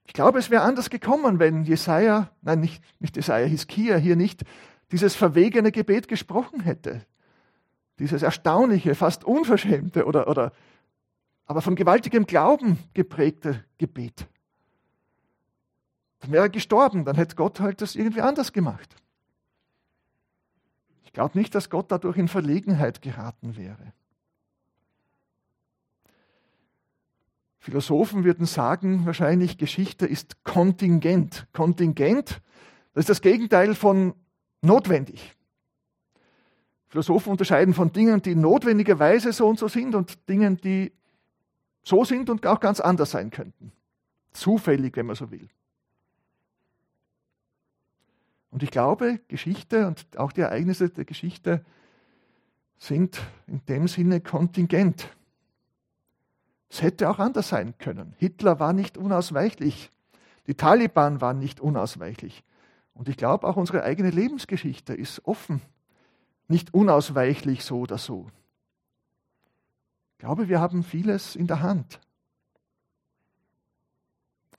Ich 0.06 0.12
glaube, 0.12 0.38
es 0.38 0.50
wäre 0.50 0.62
anders 0.62 0.90
gekommen, 0.90 1.38
wenn 1.38 1.64
Jesaja, 1.64 2.30
nein, 2.42 2.60
nicht, 2.60 2.82
nicht 2.98 3.16
Jesaja, 3.16 3.46
Hiskia 3.46 3.96
hier 3.96 4.16
nicht 4.16 4.44
dieses 4.90 5.14
verwegene 5.14 5.72
Gebet 5.72 6.08
gesprochen 6.08 6.60
hätte. 6.60 7.06
Dieses 7.98 8.22
erstaunliche, 8.22 8.94
fast 8.94 9.24
unverschämte 9.24 10.06
oder, 10.06 10.28
oder 10.28 10.52
aber 11.46 11.62
von 11.62 11.76
gewaltigem 11.76 12.26
Glauben 12.26 12.78
geprägte 12.94 13.64
Gebet. 13.78 14.26
Dann 16.20 16.32
wäre 16.32 16.46
er 16.46 16.50
gestorben, 16.50 17.04
dann 17.04 17.16
hätte 17.16 17.36
Gott 17.36 17.60
halt 17.60 17.82
das 17.82 17.96
irgendwie 17.96 18.22
anders 18.22 18.52
gemacht. 18.52 18.96
Ich 21.04 21.12
glaube 21.12 21.38
nicht, 21.38 21.54
dass 21.54 21.70
Gott 21.70 21.92
dadurch 21.92 22.16
in 22.16 22.28
Verlegenheit 22.28 23.02
geraten 23.02 23.56
wäre. 23.56 23.92
Philosophen 27.58 28.24
würden 28.24 28.46
sagen, 28.46 29.06
wahrscheinlich 29.06 29.56
Geschichte 29.56 30.06
ist 30.06 30.44
kontingent. 30.44 31.46
Kontingent, 31.52 32.42
das 32.92 33.02
ist 33.02 33.08
das 33.08 33.20
Gegenteil 33.22 33.74
von 33.74 34.14
notwendig. 34.60 35.32
Philosophen 36.94 37.32
unterscheiden 37.32 37.74
von 37.74 37.90
Dingen, 37.90 38.22
die 38.22 38.36
notwendigerweise 38.36 39.32
so 39.32 39.48
und 39.48 39.58
so 39.58 39.66
sind 39.66 39.96
und 39.96 40.28
Dingen, 40.28 40.58
die 40.58 40.92
so 41.82 42.04
sind 42.04 42.30
und 42.30 42.46
auch 42.46 42.60
ganz 42.60 42.78
anders 42.78 43.10
sein 43.10 43.30
könnten. 43.30 43.72
Zufällig, 44.32 44.96
wenn 44.96 45.06
man 45.06 45.16
so 45.16 45.32
will. 45.32 45.48
Und 48.52 48.62
ich 48.62 48.70
glaube, 48.70 49.18
Geschichte 49.26 49.88
und 49.88 50.06
auch 50.16 50.30
die 50.30 50.42
Ereignisse 50.42 50.88
der 50.88 51.04
Geschichte 51.04 51.64
sind 52.78 53.20
in 53.48 53.66
dem 53.66 53.88
Sinne 53.88 54.20
kontingent. 54.20 55.08
Es 56.68 56.80
hätte 56.80 57.10
auch 57.10 57.18
anders 57.18 57.48
sein 57.48 57.76
können. 57.78 58.14
Hitler 58.18 58.60
war 58.60 58.72
nicht 58.72 58.96
unausweichlich. 58.96 59.90
Die 60.46 60.54
Taliban 60.54 61.20
waren 61.20 61.40
nicht 61.40 61.58
unausweichlich. 61.58 62.44
Und 62.92 63.08
ich 63.08 63.16
glaube, 63.16 63.48
auch 63.48 63.56
unsere 63.56 63.82
eigene 63.82 64.10
Lebensgeschichte 64.10 64.94
ist 64.94 65.26
offen 65.26 65.60
nicht 66.54 66.72
unausweichlich 66.72 67.64
so 67.64 67.80
oder 67.80 67.98
so. 67.98 68.30
Ich 70.12 70.18
glaube, 70.18 70.48
wir 70.48 70.60
haben 70.60 70.84
vieles 70.84 71.34
in 71.34 71.48
der 71.48 71.62
Hand. 71.62 71.98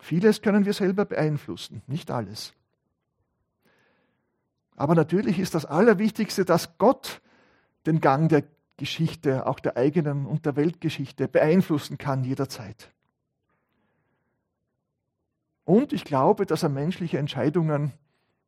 Vieles 0.02 0.42
können 0.42 0.66
wir 0.66 0.74
selber 0.74 1.06
beeinflussen, 1.06 1.84
nicht 1.88 2.12
alles. 2.12 2.54
Aber 4.76 4.94
natürlich 4.94 5.40
ist 5.40 5.56
das 5.56 5.66
Allerwichtigste, 5.66 6.44
dass 6.44 6.78
Gott 6.78 7.22
den 7.86 8.02
Gang 8.02 8.28
der 8.28 8.44
Geschichte, 8.76 9.48
auch 9.48 9.62
der 9.62 9.78
eigenen 9.78 10.26
und 10.26 10.46
der 10.46 10.58
Weltgeschichte 10.58 11.30
beeinflussen 11.30 11.98
kann 11.98 12.26
jederzeit. 12.26 12.92
Und 15.64 15.94
ich 15.94 16.04
glaube, 16.04 16.46
dass 16.46 16.62
er 16.62 16.70
menschliche 16.70 17.20
Entscheidungen 17.20 17.94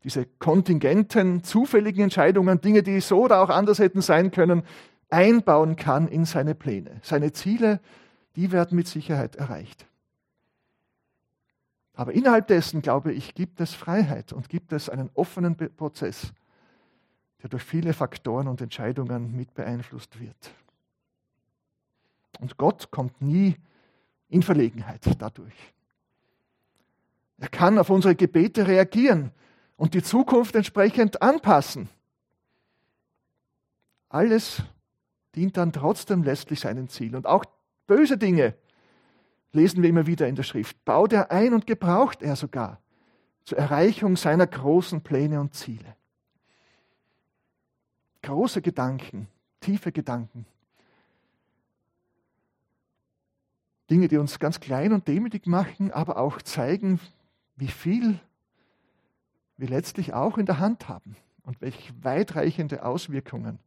diese 0.03 0.25
kontingenten, 0.25 1.43
zufälligen 1.43 2.03
Entscheidungen, 2.03 2.61
Dinge, 2.61 2.83
die 2.83 2.99
so 3.01 3.23
oder 3.23 3.41
auch 3.41 3.49
anders 3.49 3.79
hätten 3.79 4.01
sein 4.01 4.31
können, 4.31 4.63
einbauen 5.09 5.75
kann 5.75 6.07
in 6.07 6.25
seine 6.25 6.55
Pläne. 6.55 6.99
Seine 7.01 7.31
Ziele, 7.33 7.79
die 8.35 8.51
werden 8.51 8.75
mit 8.75 8.87
Sicherheit 8.87 9.35
erreicht. 9.35 9.87
Aber 11.93 12.13
innerhalb 12.13 12.47
dessen, 12.47 12.81
glaube 12.81 13.11
ich, 13.11 13.33
gibt 13.33 13.59
es 13.59 13.73
Freiheit 13.73 14.31
und 14.31 14.49
gibt 14.49 14.71
es 14.71 14.87
einen 14.87 15.09
offenen 15.15 15.55
Prozess, 15.55 16.31
der 17.41 17.49
durch 17.49 17.63
viele 17.63 17.93
Faktoren 17.93 18.47
und 18.47 18.61
Entscheidungen 18.61 19.35
mit 19.35 19.55
beeinflusst 19.55 20.19
wird. 20.19 20.51
Und 22.39 22.57
Gott 22.57 22.91
kommt 22.91 23.19
nie 23.21 23.55
in 24.29 24.43
Verlegenheit 24.43 25.01
dadurch. 25.17 25.73
Er 27.39 27.49
kann 27.49 27.79
auf 27.79 27.89
unsere 27.89 28.15
Gebete 28.15 28.67
reagieren 28.67 29.31
und 29.77 29.93
die 29.93 30.03
Zukunft 30.03 30.55
entsprechend 30.55 31.21
anpassen. 31.21 31.87
Alles 34.09 34.63
dient 35.35 35.55
dann 35.55 35.71
trotzdem 35.71 36.23
letztlich 36.23 36.59
seinem 36.59 36.89
Ziel. 36.89 37.15
Und 37.15 37.27
auch 37.27 37.45
böse 37.85 38.17
Dinge 38.17 38.55
lesen 39.53 39.81
wir 39.81 39.89
immer 39.89 40.07
wieder 40.07 40.27
in 40.27 40.35
der 40.35 40.43
Schrift. 40.43 40.83
Baut 40.83 41.13
er 41.13 41.31
ein 41.31 41.53
und 41.53 41.67
gebraucht 41.67 42.21
er 42.21 42.35
sogar 42.35 42.81
zur 43.45 43.57
Erreichung 43.57 44.17
seiner 44.17 44.47
großen 44.47 45.01
Pläne 45.01 45.39
und 45.39 45.53
Ziele. 45.53 45.95
Große 48.23 48.61
Gedanken, 48.61 49.27
tiefe 49.61 49.91
Gedanken. 49.91 50.45
Dinge, 53.89 54.09
die 54.09 54.17
uns 54.17 54.39
ganz 54.39 54.59
klein 54.59 54.91
und 54.91 55.07
demütig 55.07 55.45
machen, 55.45 55.91
aber 55.91 56.17
auch 56.17 56.41
zeigen, 56.41 56.99
wie 57.55 57.69
viel 57.69 58.19
wir 59.57 59.67
letztlich 59.67 60.13
auch 60.13 60.37
in 60.37 60.45
der 60.45 60.59
Hand 60.59 60.87
haben 60.87 61.17
und 61.43 61.61
welche 61.61 61.93
weitreichende 62.03 62.85
Auswirkungen 62.85 63.59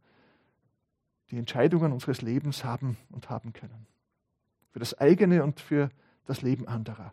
die 1.30 1.38
Entscheidungen 1.38 1.92
unseres 1.92 2.22
Lebens 2.22 2.64
haben 2.64 2.96
und 3.10 3.30
haben 3.30 3.52
können. 3.52 3.86
Für 4.72 4.78
das 4.78 4.98
eigene 4.98 5.42
und 5.44 5.60
für 5.60 5.90
das 6.26 6.42
Leben 6.42 6.66
anderer. 6.68 7.12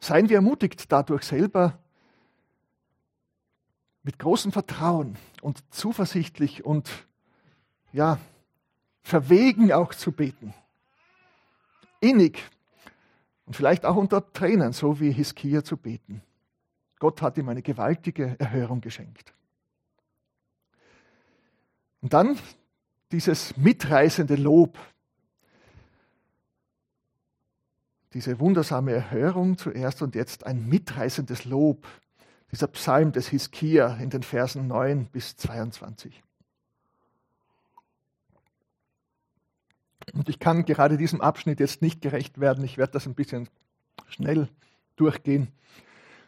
Seien 0.00 0.28
wir 0.28 0.36
ermutigt 0.36 0.90
dadurch 0.90 1.22
selber 1.22 1.78
mit 4.02 4.18
großem 4.18 4.50
Vertrauen 4.50 5.16
und 5.42 5.62
zuversichtlich 5.72 6.64
und 6.64 6.90
ja, 7.92 8.18
verwegen 9.02 9.72
auch 9.72 9.94
zu 9.94 10.12
beten. 10.12 10.54
Innig 12.00 12.42
und 13.44 13.56
vielleicht 13.56 13.84
auch 13.84 13.96
unter 13.96 14.32
Tränen, 14.32 14.72
so 14.72 15.00
wie 15.00 15.12
Hiskia 15.12 15.64
zu 15.64 15.76
beten. 15.76 16.22
Gott 16.98 17.20
hat 17.22 17.36
ihm 17.38 17.48
eine 17.48 17.62
gewaltige 17.62 18.36
Erhörung 18.38 18.80
geschenkt. 18.80 19.34
Und 22.00 22.12
dann 22.12 22.38
dieses 23.10 23.56
mitreißende 23.56 24.36
Lob, 24.36 24.78
diese 28.14 28.38
wundersame 28.40 28.92
Erhörung 28.92 29.56
zuerst 29.58 30.02
und 30.02 30.14
jetzt 30.14 30.44
ein 30.46 30.68
mitreißendes 30.68 31.44
Lob, 31.44 31.86
dieser 32.50 32.66
Psalm 32.68 33.12
des 33.12 33.28
Hiskia 33.28 33.96
in 33.96 34.10
den 34.10 34.22
Versen 34.22 34.66
9 34.66 35.06
bis 35.06 35.36
22. 35.36 36.22
Und 40.12 40.28
ich 40.28 40.38
kann 40.38 40.64
gerade 40.64 40.96
diesem 40.96 41.20
Abschnitt 41.20 41.60
jetzt 41.60 41.82
nicht 41.82 42.00
gerecht 42.00 42.40
werden. 42.40 42.64
Ich 42.64 42.78
werde 42.78 42.92
das 42.92 43.06
ein 43.06 43.14
bisschen 43.14 43.48
schnell 44.08 44.48
durchgehen. 44.96 45.48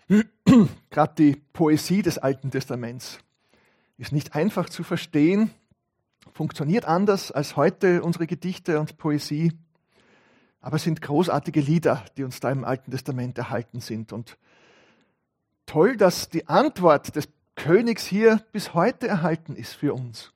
Gerade 0.90 1.14
die 1.16 1.36
Poesie 1.52 2.02
des 2.02 2.18
Alten 2.18 2.50
Testaments 2.50 3.18
ist 3.96 4.12
nicht 4.12 4.34
einfach 4.34 4.68
zu 4.68 4.82
verstehen, 4.82 5.50
funktioniert 6.32 6.84
anders 6.84 7.30
als 7.32 7.56
heute 7.56 8.02
unsere 8.02 8.26
Gedichte 8.26 8.80
und 8.80 8.98
Poesie, 8.98 9.52
aber 10.60 10.76
es 10.76 10.82
sind 10.82 11.02
großartige 11.02 11.60
Lieder, 11.60 12.04
die 12.16 12.24
uns 12.24 12.40
da 12.40 12.50
im 12.50 12.64
Alten 12.64 12.90
Testament 12.90 13.38
erhalten 13.38 13.80
sind. 13.80 14.12
Und 14.12 14.38
toll, 15.66 15.96
dass 15.96 16.28
die 16.28 16.48
Antwort 16.48 17.14
des 17.16 17.28
Königs 17.54 18.06
hier 18.06 18.42
bis 18.52 18.74
heute 18.74 19.06
erhalten 19.06 19.56
ist 19.56 19.74
für 19.74 19.94
uns. 19.94 20.32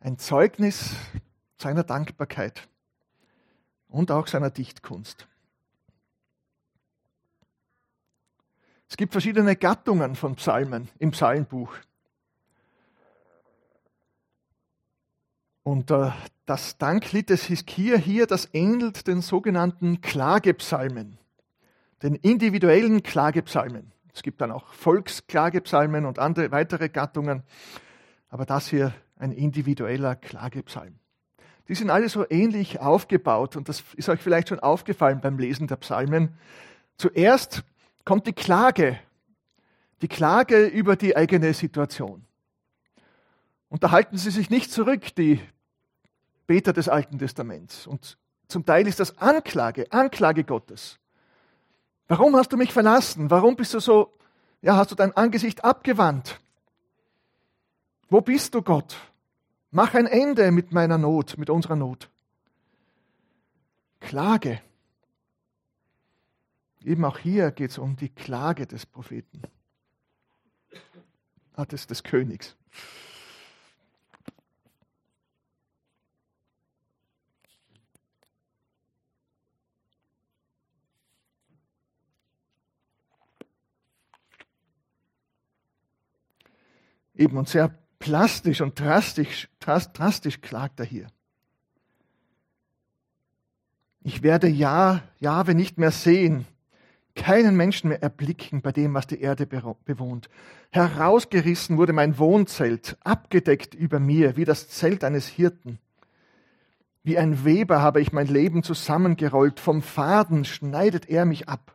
Ein 0.00 0.18
Zeugnis 0.18 0.96
seiner 1.56 1.84
Dankbarkeit 1.84 2.68
und 3.88 4.10
auch 4.10 4.26
seiner 4.26 4.50
Dichtkunst. 4.50 5.26
Es 8.88 8.96
gibt 8.96 9.12
verschiedene 9.12 9.56
Gattungen 9.56 10.14
von 10.14 10.36
Psalmen 10.36 10.88
im 10.98 11.10
Psalmbuch. 11.10 11.74
Und 15.62 15.90
äh, 15.90 16.12
das 16.44 16.78
Danklied 16.78 17.28
des 17.30 17.44
Hiskia 17.44 17.96
hier, 17.96 18.28
das 18.28 18.48
ähnelt 18.52 19.08
den 19.08 19.20
sogenannten 19.20 20.00
Klagepsalmen, 20.00 21.18
den 22.02 22.14
individuellen 22.14 23.02
Klagepsalmen. 23.02 23.92
Es 24.14 24.22
gibt 24.22 24.40
dann 24.40 24.52
auch 24.52 24.72
Volksklagepsalmen 24.72 26.06
und 26.06 26.20
andere 26.20 26.52
weitere 26.52 26.88
Gattungen, 26.88 27.42
aber 28.28 28.46
das 28.46 28.68
hier 28.68 28.94
ein 29.16 29.32
individueller 29.32 30.14
Klagepsalm. 30.14 31.00
Die 31.68 31.74
sind 31.74 31.90
alle 31.90 32.08
so 32.08 32.24
ähnlich 32.30 32.80
aufgebaut 32.80 33.56
und 33.56 33.68
das 33.68 33.82
ist 33.96 34.08
euch 34.08 34.20
vielleicht 34.20 34.48
schon 34.48 34.60
aufgefallen 34.60 35.20
beim 35.20 35.38
Lesen 35.38 35.66
der 35.66 35.76
Psalmen. 35.76 36.36
Zuerst 36.96 37.64
kommt 38.04 38.26
die 38.26 38.32
Klage, 38.32 38.98
die 40.02 40.08
Klage 40.08 40.66
über 40.66 40.96
die 40.96 41.16
eigene 41.16 41.52
Situation. 41.54 42.24
Und 43.68 43.82
da 43.82 43.90
halten 43.90 44.16
sie 44.16 44.30
sich 44.30 44.48
nicht 44.48 44.70
zurück, 44.70 45.14
die 45.16 45.40
Beter 46.46 46.72
des 46.72 46.88
Alten 46.88 47.18
Testaments. 47.18 47.86
Und 47.86 48.16
zum 48.48 48.64
Teil 48.64 48.86
ist 48.86 49.00
das 49.00 49.18
Anklage, 49.18 49.90
Anklage 49.90 50.44
Gottes. 50.44 50.98
Warum 52.06 52.36
hast 52.36 52.52
du 52.52 52.56
mich 52.56 52.72
verlassen? 52.72 53.30
Warum 53.30 53.56
bist 53.56 53.74
du 53.74 53.80
so, 53.80 54.12
ja, 54.62 54.76
hast 54.76 54.92
du 54.92 54.94
dein 54.94 55.16
Angesicht 55.16 55.64
abgewandt? 55.64 56.38
Wo 58.08 58.20
bist 58.20 58.54
du, 58.54 58.62
Gott? 58.62 58.96
Mach 59.76 59.92
ein 59.92 60.06
Ende 60.06 60.52
mit 60.52 60.72
meiner 60.72 60.96
Not, 60.96 61.36
mit 61.36 61.50
unserer 61.50 61.76
Not. 61.76 62.10
Klage. 64.00 64.62
Eben 66.82 67.04
auch 67.04 67.18
hier 67.18 67.50
geht 67.50 67.72
es 67.72 67.76
um 67.76 67.94
die 67.94 68.08
Klage 68.08 68.66
des 68.66 68.86
Propheten, 68.86 69.42
ah, 71.52 71.66
des, 71.66 71.86
des 71.86 72.02
Königs. 72.02 72.56
Eben 87.12 87.36
und 87.36 87.50
sehr 87.50 87.85
plastisch 88.06 88.60
und 88.60 88.78
drastisch, 88.78 89.48
drastisch 89.58 90.40
klagt 90.40 90.78
er 90.78 90.86
hier. 90.86 91.08
Ich 94.04 94.22
werde 94.22 94.46
ja, 94.46 95.02
Jahwe 95.18 95.56
nicht 95.56 95.76
mehr 95.78 95.90
sehen, 95.90 96.46
keinen 97.16 97.56
Menschen 97.56 97.88
mehr 97.88 98.04
erblicken 98.04 98.62
bei 98.62 98.70
dem, 98.70 98.94
was 98.94 99.08
die 99.08 99.20
Erde 99.20 99.46
bewohnt. 99.46 100.28
Herausgerissen 100.70 101.78
wurde 101.78 101.92
mein 101.92 102.16
Wohnzelt, 102.16 102.96
abgedeckt 103.02 103.74
über 103.74 103.98
mir, 103.98 104.36
wie 104.36 104.44
das 104.44 104.68
Zelt 104.68 105.02
eines 105.02 105.26
Hirten. 105.26 105.80
Wie 107.02 107.18
ein 107.18 107.44
Weber 107.44 107.82
habe 107.82 108.00
ich 108.00 108.12
mein 108.12 108.28
Leben 108.28 108.62
zusammengerollt, 108.62 109.58
vom 109.58 109.82
Faden 109.82 110.44
schneidet 110.44 111.08
er 111.08 111.24
mich 111.24 111.48
ab. 111.48 111.74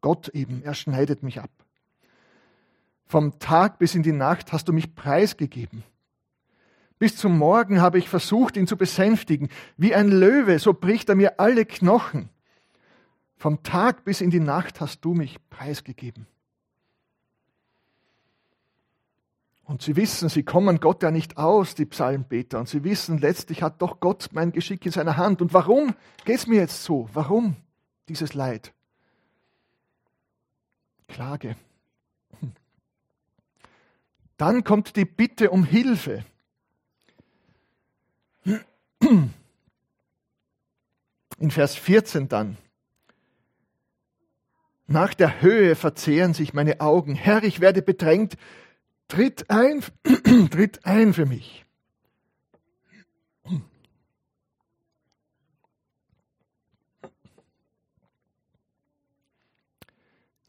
Gott 0.00 0.28
eben, 0.28 0.62
er 0.62 0.74
schneidet 0.74 1.24
mich 1.24 1.40
ab. 1.40 1.50
Vom 3.12 3.38
Tag 3.38 3.78
bis 3.78 3.94
in 3.94 4.02
die 4.02 4.10
Nacht 4.10 4.54
hast 4.54 4.68
du 4.68 4.72
mich 4.72 4.94
preisgegeben. 4.94 5.84
Bis 6.98 7.14
zum 7.14 7.36
Morgen 7.36 7.82
habe 7.82 7.98
ich 7.98 8.08
versucht, 8.08 8.56
ihn 8.56 8.66
zu 8.66 8.78
besänftigen. 8.78 9.50
Wie 9.76 9.94
ein 9.94 10.08
Löwe, 10.08 10.58
so 10.58 10.72
bricht 10.72 11.10
er 11.10 11.14
mir 11.14 11.38
alle 11.38 11.66
Knochen. 11.66 12.30
Vom 13.36 13.62
Tag 13.62 14.06
bis 14.06 14.22
in 14.22 14.30
die 14.30 14.40
Nacht 14.40 14.80
hast 14.80 15.04
du 15.04 15.12
mich 15.12 15.36
preisgegeben. 15.50 16.26
Und 19.64 19.82
sie 19.82 19.94
wissen, 19.96 20.30
sie 20.30 20.42
kommen 20.42 20.80
Gott 20.80 21.02
ja 21.02 21.10
nicht 21.10 21.36
aus, 21.36 21.74
die 21.74 21.84
Psalmbeter. 21.84 22.60
Und 22.60 22.70
sie 22.70 22.82
wissen, 22.82 23.18
letztlich 23.18 23.62
hat 23.62 23.82
doch 23.82 24.00
Gott 24.00 24.30
mein 24.32 24.52
Geschick 24.52 24.86
in 24.86 24.92
seiner 24.92 25.18
Hand. 25.18 25.42
Und 25.42 25.52
warum 25.52 25.94
geht 26.24 26.36
es 26.36 26.46
mir 26.46 26.60
jetzt 26.60 26.82
so? 26.82 27.10
Warum 27.12 27.56
dieses 28.08 28.32
Leid? 28.32 28.72
Klage. 31.08 31.56
Dann 34.42 34.64
kommt 34.64 34.96
die 34.96 35.04
Bitte 35.04 35.50
um 35.50 35.62
Hilfe. 35.62 36.24
In 38.98 39.30
Vers 41.52 41.76
14 41.76 42.28
dann. 42.28 42.56
Nach 44.88 45.14
der 45.14 45.42
Höhe 45.42 45.76
verzehren 45.76 46.34
sich 46.34 46.54
meine 46.54 46.80
Augen. 46.80 47.14
Herr, 47.14 47.44
ich 47.44 47.60
werde 47.60 47.82
bedrängt. 47.82 48.36
Tritt 49.06 49.48
ein, 49.48 49.84
tritt 50.50 50.84
ein 50.84 51.14
für 51.14 51.26
mich. 51.26 51.64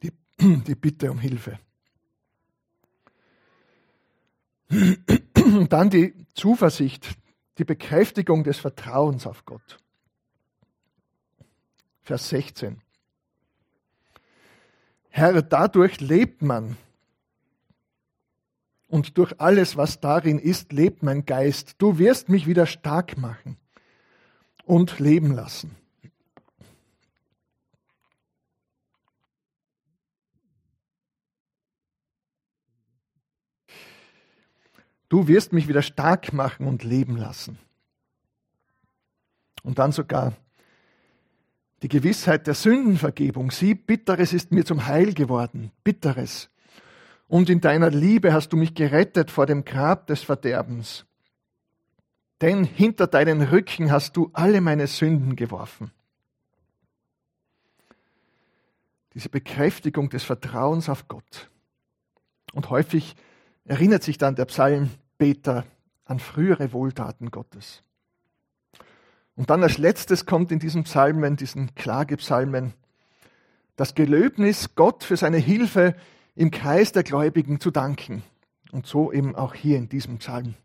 Die, 0.02 0.12
die 0.40 0.74
Bitte 0.74 1.12
um 1.12 1.20
Hilfe. 1.20 1.60
Und 5.36 5.74
dann 5.74 5.90
die 5.90 6.14
Zuversicht, 6.34 7.18
die 7.58 7.66
Bekräftigung 7.66 8.44
des 8.44 8.58
Vertrauens 8.60 9.28
auf 9.28 9.46
Gott. 9.46 9.78
Vers 12.02 12.30
16. 12.30 12.82
Herr, 15.10 15.42
dadurch 15.42 16.02
lebt 16.02 16.42
man. 16.42 16.78
Und 18.88 19.18
durch 19.18 19.40
alles, 19.40 19.78
was 19.78 20.00
darin 20.00 20.40
ist, 20.40 20.72
lebt 20.72 21.04
mein 21.04 21.26
Geist. 21.26 21.76
Du 21.78 21.98
wirst 21.98 22.30
mich 22.30 22.46
wieder 22.48 22.66
stark 22.66 23.18
machen 23.18 23.58
und 24.66 25.00
leben 25.00 25.32
lassen. 25.34 25.76
Du 35.14 35.28
wirst 35.28 35.54
mich 35.54 35.68
wieder 35.68 35.84
stark 35.84 36.34
machen 36.34 36.66
und 36.66 36.84
leben 36.84 37.18
lassen. 37.18 37.60
Und 39.62 39.78
dann 39.78 39.92
sogar 39.92 40.34
die 41.84 41.88
Gewissheit 41.88 42.48
der 42.48 42.56
Sündenvergebung. 42.56 43.52
Sieh, 43.52 43.76
bitteres 43.76 44.34
ist 44.34 44.52
mir 44.52 44.66
zum 44.66 44.88
Heil 44.88 45.14
geworden, 45.14 45.72
bitteres. 45.84 46.50
Und 47.28 47.52
in 47.52 47.62
deiner 47.62 47.92
Liebe 47.92 48.34
hast 48.34 48.54
du 48.54 48.58
mich 48.58 48.74
gerettet 48.74 49.30
vor 49.30 49.46
dem 49.46 49.66
Grab 49.66 50.08
des 50.08 50.24
Verderbens. 50.24 51.06
Denn 52.42 52.64
hinter 52.64 53.06
deinen 53.06 53.44
Rücken 53.44 53.92
hast 53.92 54.18
du 54.18 54.32
alle 54.34 54.62
meine 54.62 54.88
Sünden 54.88 55.36
geworfen. 55.36 55.92
Diese 59.14 59.30
Bekräftigung 59.30 60.10
des 60.10 60.24
Vertrauens 60.24 60.90
auf 60.90 61.08
Gott. 61.08 61.52
Und 62.54 62.72
häufig 62.72 63.16
erinnert 63.64 64.02
sich 64.02 64.18
dann 64.18 64.34
der 64.34 64.46
Psalm 64.46 64.90
Beter 65.18 65.66
an 66.06 66.20
frühere 66.20 66.74
Wohltaten 66.74 67.32
Gottes. 67.32 67.84
Und 69.36 69.50
dann 69.50 69.64
als 69.64 69.78
letztes 69.78 70.26
kommt 70.26 70.52
in 70.52 70.60
diesen 70.60 70.84
Psalmen, 70.84 71.36
diesen 71.36 71.74
Klagepsalmen, 71.76 72.74
das 73.76 73.96
Gelöbnis, 73.96 74.76
Gott 74.76 75.04
für 75.04 75.18
seine 75.18 75.38
Hilfe 75.38 75.96
im 76.36 76.52
Kreis 76.52 76.92
der 76.92 77.04
Gläubigen 77.04 77.60
zu 77.60 77.72
danken. 77.72 78.24
Und 78.72 78.88
so 78.88 79.12
eben 79.12 79.36
auch 79.36 79.54
hier 79.54 79.78
in 79.78 79.90
diesem 79.90 80.18
Psalm. 80.18 80.56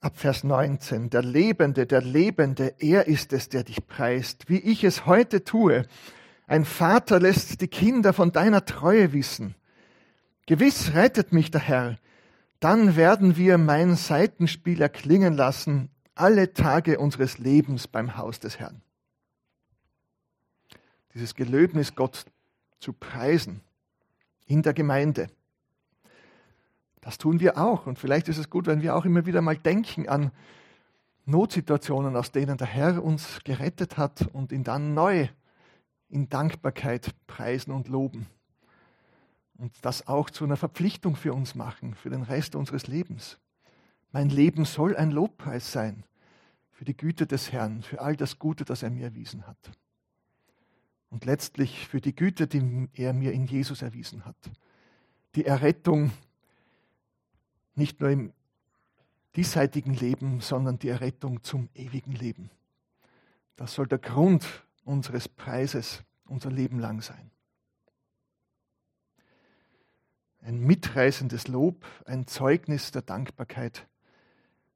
Ab 0.00 0.16
Vers 0.16 0.42
19. 0.42 1.10
Der 1.10 1.22
Lebende, 1.22 1.86
der 1.86 2.02
Lebende, 2.02 2.74
er 2.78 3.06
ist 3.06 3.32
es, 3.32 3.48
der 3.48 3.62
dich 3.62 3.86
preist, 3.86 4.48
wie 4.48 4.58
ich 4.58 4.84
es 4.84 5.06
heute 5.06 5.44
tue. 5.44 5.86
Ein 6.46 6.64
Vater 6.64 7.20
lässt 7.20 7.60
die 7.60 7.68
Kinder 7.68 8.12
von 8.12 8.32
deiner 8.32 8.64
Treue 8.64 9.12
wissen. 9.12 9.54
Gewiss 10.46 10.94
rettet 10.94 11.32
mich 11.32 11.50
der 11.50 11.60
Herr. 11.60 11.98
Dann 12.60 12.96
werden 12.96 13.36
wir 13.36 13.58
mein 13.58 13.96
Seitenspiel 13.96 14.80
erklingen 14.80 15.34
lassen, 15.34 15.90
alle 16.14 16.52
Tage 16.52 16.98
unseres 16.98 17.38
Lebens 17.38 17.88
beim 17.88 18.16
Haus 18.16 18.38
des 18.38 18.58
Herrn. 18.58 18.82
Dieses 21.14 21.34
Gelöbnis, 21.34 21.94
Gott 21.94 22.26
zu 22.78 22.92
preisen 22.92 23.60
in 24.46 24.62
der 24.62 24.74
Gemeinde. 24.74 25.28
Das 27.00 27.18
tun 27.18 27.40
wir 27.40 27.58
auch. 27.58 27.86
Und 27.86 27.98
vielleicht 27.98 28.28
ist 28.28 28.38
es 28.38 28.50
gut, 28.50 28.66
wenn 28.66 28.82
wir 28.82 28.94
auch 28.94 29.04
immer 29.04 29.26
wieder 29.26 29.42
mal 29.42 29.56
denken 29.56 30.08
an 30.08 30.30
Notsituationen, 31.24 32.16
aus 32.16 32.32
denen 32.32 32.58
der 32.58 32.66
Herr 32.66 33.02
uns 33.02 33.40
gerettet 33.44 33.96
hat 33.96 34.28
und 34.32 34.52
ihn 34.52 34.64
dann 34.64 34.94
neu 34.94 35.28
in 36.12 36.28
Dankbarkeit 36.28 37.14
preisen 37.26 37.72
und 37.72 37.88
loben. 37.88 38.26
und 39.58 39.72
das 39.82 40.08
auch 40.08 40.28
zu 40.28 40.44
einer 40.44 40.56
Verpflichtung 40.56 41.14
für 41.14 41.32
uns 41.32 41.54
machen, 41.54 41.94
für 41.94 42.10
den 42.10 42.22
Rest 42.22 42.56
unseres 42.56 42.88
Lebens. 42.88 43.38
Mein 44.10 44.28
Leben 44.28 44.64
soll 44.64 44.96
ein 44.96 45.12
Lobpreis 45.12 45.70
sein 45.70 46.04
für 46.72 46.84
die 46.84 46.96
Güte 46.96 47.28
des 47.28 47.52
Herrn, 47.52 47.82
für 47.82 48.00
all 48.00 48.16
das 48.16 48.40
Gute, 48.40 48.64
das 48.64 48.82
er 48.82 48.90
mir 48.90 49.04
erwiesen 49.04 49.46
hat. 49.46 49.70
Und 51.10 51.26
letztlich 51.26 51.86
für 51.86 52.00
die 52.00 52.14
Güte, 52.14 52.48
die 52.48 52.88
er 52.94 53.12
mir 53.12 53.32
in 53.32 53.46
Jesus 53.46 53.82
erwiesen 53.82 54.24
hat. 54.24 54.36
Die 55.36 55.44
Errettung 55.44 56.10
nicht 57.76 58.00
nur 58.00 58.10
im 58.10 58.32
diesseitigen 59.36 59.94
Leben, 59.94 60.40
sondern 60.40 60.78
die 60.78 60.88
Errettung 60.88 61.42
zum 61.44 61.68
ewigen 61.74 62.12
Leben. 62.12 62.50
Das 63.54 63.74
soll 63.74 63.86
der 63.86 63.98
Grund 63.98 64.44
unseres 64.84 65.28
Preises 65.28 66.02
unser 66.26 66.50
Leben 66.50 66.78
lang 66.78 67.02
sein. 67.02 67.30
Ein 70.40 70.58
mitreißendes 70.60 71.46
Lob, 71.48 71.84
ein 72.04 72.26
Zeugnis 72.26 72.90
der 72.90 73.02
Dankbarkeit 73.02 73.86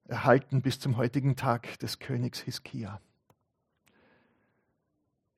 erhalten 0.04 0.62
bis 0.62 0.78
zum 0.78 0.96
heutigen 0.96 1.34
Tag 1.34 1.78
des 1.80 1.98
Königs 1.98 2.40
Hiskia. 2.40 3.00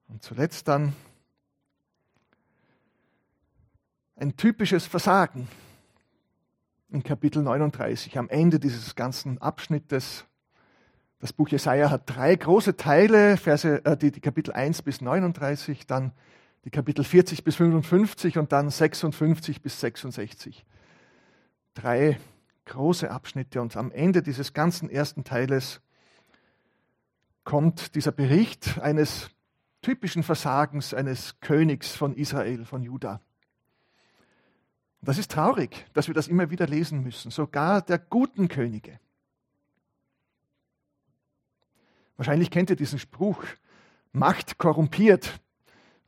Und 0.09 0.23
zuletzt 0.23 0.69
dann 0.69 0.95
ein 4.17 4.37
typisches 4.37 4.87
Versagen 4.87 5.49
in 6.91 7.03
Kapitel 7.03 7.43
39, 7.43 8.19
am 8.19 8.29
Ende 8.29 8.59
dieses 8.59 8.95
ganzen 8.95 9.39
Abschnittes. 9.39 10.25
Das 11.21 11.33
Buch 11.33 11.49
Jesaja 11.49 11.91
hat 11.91 12.03
drei 12.07 12.37
große 12.37 12.77
Teile, 12.77 13.37
Verse, 13.37 13.85
äh, 13.85 13.97
die, 13.97 14.13
die 14.13 14.21
Kapitel 14.21 14.53
1 14.53 14.83
bis 14.83 15.01
39, 15.01 15.87
dann 15.87 16.13
die 16.65 16.71
Kapitel 16.71 17.05
40 17.05 17.43
bis 17.43 17.57
55 17.57 18.39
und 18.39 18.53
dann 18.53 18.71
56 18.71 19.61
bis 19.61 19.81
66. 19.81 20.65
Drei 21.75 22.19
große 22.67 23.11
Abschnitte 23.11 23.61
und 23.61 23.77
am 23.77 23.91
Ende 23.91 24.23
dieses 24.23 24.53
ganzen 24.53 24.91
ersten 24.91 25.25
Teiles 25.25 25.81
kommt 27.43 27.95
dieser 27.95 28.13
Bericht 28.13 28.79
eines 28.81 29.31
typischen 29.83 30.23
Versagens 30.23 30.93
eines 30.93 31.41
Königs 31.41 31.97
von 31.97 32.15
Israel, 32.15 32.65
von 32.65 32.83
Juda. 32.83 33.21
Das 35.01 35.19
ist 35.19 35.31
traurig, 35.31 35.87
dass 35.95 36.09
wir 36.09 36.15
das 36.15 36.29
immer 36.29 36.51
wieder 36.51 36.67
lesen 36.67 37.03
müssen, 37.03 37.31
sogar 37.31 37.83
der 37.83 37.99
guten 37.99 38.49
Könige. 38.49 39.01
Wahrscheinlich 42.19 42.51
kennt 42.51 42.69
ihr 42.69 42.77
diesen 42.77 42.99
Spruch, 42.99 43.43
Macht 44.13 44.59
korrumpiert, 44.59 45.39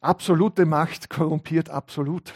absolute 0.00 0.66
Macht 0.66 1.08
korrumpiert 1.08 1.70
absolut. 1.70 2.34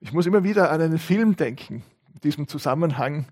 Ich 0.00 0.12
muss 0.12 0.26
immer 0.26 0.42
wieder 0.42 0.72
an 0.72 0.80
einen 0.80 0.98
Film 0.98 1.36
denken, 1.36 1.84
in 2.14 2.20
diesem 2.20 2.48
Zusammenhang. 2.48 3.26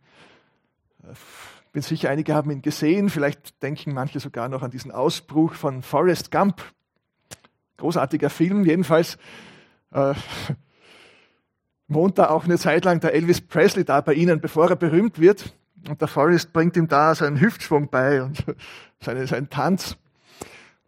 Ich 1.11 1.73
bin 1.73 1.83
sicher, 1.83 2.11
einige 2.11 2.35
haben 2.35 2.53
ihn 2.53 2.63
gesehen, 2.63 3.11
vielleicht 3.11 3.61
denken 3.63 3.95
manche 3.95 4.21
sogar 4.21 4.49
noch 4.49 4.63
an 4.63 4.71
diesen 4.71 4.93
Ausbruch 4.93 5.55
von 5.55 5.83
Forrest 5.83 6.31
Gump. 6.31 6.63
Großartiger 7.79 8.31
Film, 8.31 8.65
jedenfalls 8.65 9.19
äh, 9.91 10.15
wohnt 11.89 12.19
da 12.19 12.31
auch 12.31 12.45
eine 12.45 12.59
Zeit 12.59 12.85
lang 12.85 13.01
der 13.01 13.13
Elvis 13.13 13.41
Presley 13.41 13.85
da 13.85 14.01
bei 14.03 14.15
ihnen, 14.15 14.41
bevor 14.41 14.71
er 14.71 14.77
berühmt 14.77 15.19
wird. 15.19 15.53
Und 15.89 16.01
der 16.01 16.09
Forrest 16.09 16.53
bringt 16.53 16.77
ihm 16.77 16.87
da 16.87 17.15
seinen 17.15 17.41
Hüftschwung 17.41 17.89
bei 17.89 18.23
und 18.23 18.45
seine, 19.01 19.27
seinen 19.27 19.49
Tanz. 19.49 19.97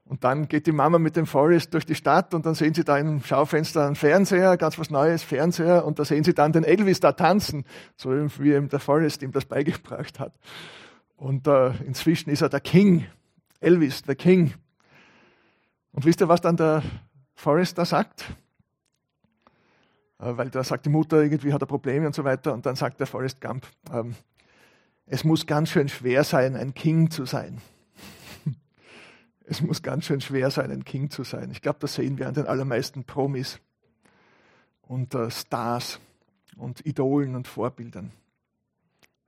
Und 0.04 0.24
dann 0.24 0.48
geht 0.48 0.66
die 0.66 0.72
Mama 0.72 0.98
mit 0.98 1.14
dem 1.14 1.24
Forrest 1.24 1.72
durch 1.72 1.86
die 1.86 1.94
Stadt 1.94 2.34
und 2.34 2.44
dann 2.44 2.54
sehen 2.54 2.74
sie 2.74 2.82
da 2.82 2.98
im 2.98 3.22
Schaufenster 3.22 3.86
einen 3.86 3.94
Fernseher, 3.94 4.56
ganz 4.56 4.76
was 4.76 4.90
Neues, 4.90 5.22
Fernseher, 5.22 5.84
und 5.84 6.00
da 6.00 6.04
sehen 6.04 6.24
sie 6.24 6.34
dann 6.34 6.52
den 6.52 6.64
Elvis 6.64 6.98
da 6.98 7.12
tanzen, 7.12 7.64
so 7.96 8.10
wie 8.10 8.54
ihm 8.54 8.68
der 8.68 8.80
Forrest 8.80 9.22
ihm 9.22 9.30
das 9.30 9.44
beigebracht 9.44 10.18
hat. 10.18 10.34
Und 11.16 11.46
äh, 11.46 11.70
inzwischen 11.84 12.28
ist 12.30 12.42
er 12.42 12.48
der 12.48 12.60
King, 12.60 13.06
Elvis, 13.60 14.02
der 14.02 14.16
King. 14.16 14.54
Und 15.92 16.04
wisst 16.04 16.20
ihr, 16.20 16.28
was 16.28 16.40
dann 16.40 16.56
der 16.56 16.82
Forrest 17.34 17.78
da 17.78 17.84
sagt? 17.84 18.24
Äh, 20.18 20.36
weil 20.36 20.50
da 20.50 20.64
sagt 20.64 20.86
die 20.86 20.90
Mutter, 20.90 21.22
irgendwie 21.22 21.52
hat 21.52 21.62
er 21.62 21.66
Probleme 21.66 22.06
und 22.06 22.16
so 22.16 22.24
weiter, 22.24 22.52
und 22.52 22.66
dann 22.66 22.74
sagt 22.74 22.98
der 22.98 23.06
Forrest 23.06 23.40
Gump, 23.40 23.64
ähm, 23.92 24.16
es 25.12 25.24
muss 25.24 25.44
ganz 25.44 25.70
schön 25.70 25.88
schwer 25.88 26.22
sein, 26.22 26.54
ein 26.54 26.72
King 26.72 27.10
zu 27.10 27.26
sein. 27.26 27.60
Es 29.44 29.60
muss 29.60 29.82
ganz 29.82 30.04
schön 30.04 30.20
schwer 30.20 30.48
sein, 30.52 30.70
ein 30.70 30.84
King 30.84 31.10
zu 31.10 31.24
sein. 31.24 31.50
Ich 31.50 31.60
glaube, 31.60 31.80
das 31.80 31.96
sehen 31.96 32.18
wir 32.18 32.28
an 32.28 32.34
den 32.34 32.46
allermeisten 32.46 33.02
Promis 33.02 33.58
und 34.82 35.12
äh, 35.16 35.28
Stars 35.28 35.98
und 36.56 36.86
Idolen 36.86 37.34
und 37.34 37.48
Vorbildern. 37.48 38.12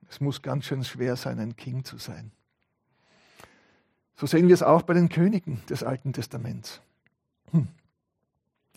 Es 0.09 0.21
muss 0.21 0.41
ganz 0.41 0.63
schön 0.63 0.85
schwer 0.85 1.17
sein, 1.17 1.41
ein 1.41 1.57
King 1.57 1.83
zu 1.83 1.97
sein. 1.97 2.31
So 4.15 4.25
sehen 4.25 4.47
wir 4.47 4.53
es 4.53 4.63
auch 4.63 4.83
bei 4.83 4.93
den 4.93 5.09
Königen 5.09 5.61
des 5.67 5.83
Alten 5.83 6.13
Testaments. 6.13 6.79
Hm. 7.51 7.67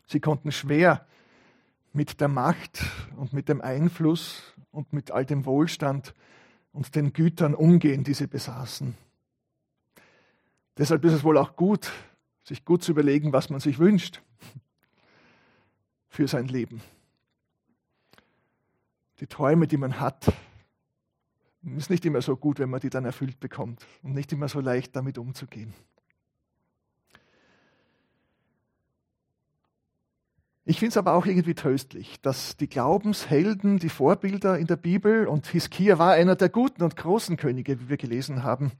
Sie 0.08 0.18
konnten 0.18 0.50
schwer 0.50 1.06
mit 1.92 2.20
der 2.20 2.28
Macht 2.28 2.84
und 3.16 3.32
mit 3.32 3.48
dem 3.48 3.60
Einfluss 3.60 4.42
und 4.72 4.92
mit 4.92 5.12
all 5.12 5.24
dem 5.24 5.46
Wohlstand 5.46 6.12
und 6.76 6.94
den 6.94 7.14
Gütern 7.14 7.54
umgehen, 7.54 8.04
die 8.04 8.12
sie 8.12 8.26
besaßen. 8.26 8.94
Deshalb 10.76 11.02
ist 11.06 11.14
es 11.14 11.24
wohl 11.24 11.38
auch 11.38 11.56
gut, 11.56 11.90
sich 12.44 12.66
gut 12.66 12.82
zu 12.82 12.92
überlegen, 12.92 13.32
was 13.32 13.48
man 13.48 13.60
sich 13.60 13.78
wünscht 13.78 14.20
für 16.08 16.28
sein 16.28 16.48
Leben. 16.48 16.82
Die 19.20 19.26
Träume, 19.26 19.66
die 19.66 19.78
man 19.78 19.98
hat, 20.00 20.30
ist 21.62 21.88
nicht 21.88 22.04
immer 22.04 22.20
so 22.20 22.36
gut, 22.36 22.58
wenn 22.58 22.68
man 22.68 22.80
die 22.80 22.90
dann 22.90 23.06
erfüllt 23.06 23.40
bekommt 23.40 23.86
und 24.02 24.12
nicht 24.12 24.30
immer 24.32 24.48
so 24.48 24.60
leicht 24.60 24.94
damit 24.94 25.16
umzugehen. 25.16 25.72
Ich 30.68 30.80
finde 30.80 30.90
es 30.90 30.96
aber 30.96 31.14
auch 31.14 31.26
irgendwie 31.26 31.54
tröstlich, 31.54 32.20
dass 32.22 32.56
die 32.56 32.68
Glaubenshelden, 32.68 33.78
die 33.78 33.88
Vorbilder 33.88 34.58
in 34.58 34.66
der 34.66 34.74
Bibel, 34.74 35.28
und 35.28 35.46
Hiskia 35.46 36.00
war 36.00 36.14
einer 36.14 36.34
der 36.34 36.48
guten 36.48 36.82
und 36.82 36.96
großen 36.96 37.36
Könige, 37.36 37.80
wie 37.80 37.88
wir 37.88 37.96
gelesen 37.96 38.42
haben, 38.42 38.72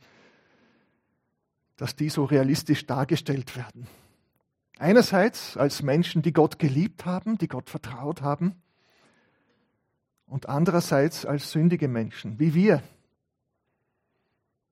dass 1.76 1.94
die 1.94 2.08
so 2.08 2.24
realistisch 2.24 2.86
dargestellt 2.86 3.56
werden. 3.56 3.86
Einerseits 4.78 5.56
als 5.56 5.80
Menschen, 5.82 6.22
die 6.22 6.32
Gott 6.32 6.58
geliebt 6.58 7.06
haben, 7.06 7.38
die 7.38 7.46
Gott 7.46 7.70
vertraut 7.70 8.20
haben, 8.20 8.56
und 10.26 10.48
andererseits 10.48 11.24
als 11.24 11.52
sündige 11.52 11.86
Menschen, 11.86 12.40
wie 12.40 12.52
wir. 12.52 12.82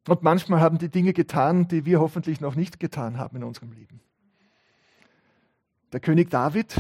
Und 0.09 0.24
manchmal 0.24 0.61
haben 0.61 0.79
die 0.79 0.88
Dinge 0.88 1.12
getan, 1.12 1.68
die 1.68 1.85
wir 1.85 2.00
hoffentlich 2.00 2.40
noch 2.40 2.57
nicht 2.57 2.81
getan 2.81 3.18
haben 3.18 3.37
in 3.37 3.44
unserem 3.44 3.70
Leben. 3.70 4.00
Der 5.92 6.00
König 6.00 6.29
David 6.29 6.74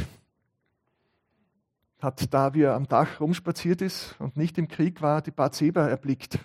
hat, 2.00 2.32
da 2.34 2.54
wie 2.54 2.62
er 2.62 2.74
am 2.74 2.86
Dach 2.86 3.20
rumspaziert 3.20 3.80
ist 3.80 4.16
und 4.18 4.36
nicht 4.36 4.58
im 4.58 4.68
Krieg 4.68 5.00
war, 5.02 5.22
die 5.22 5.30
Bathseba 5.30 5.88
erblickt, 5.88 6.38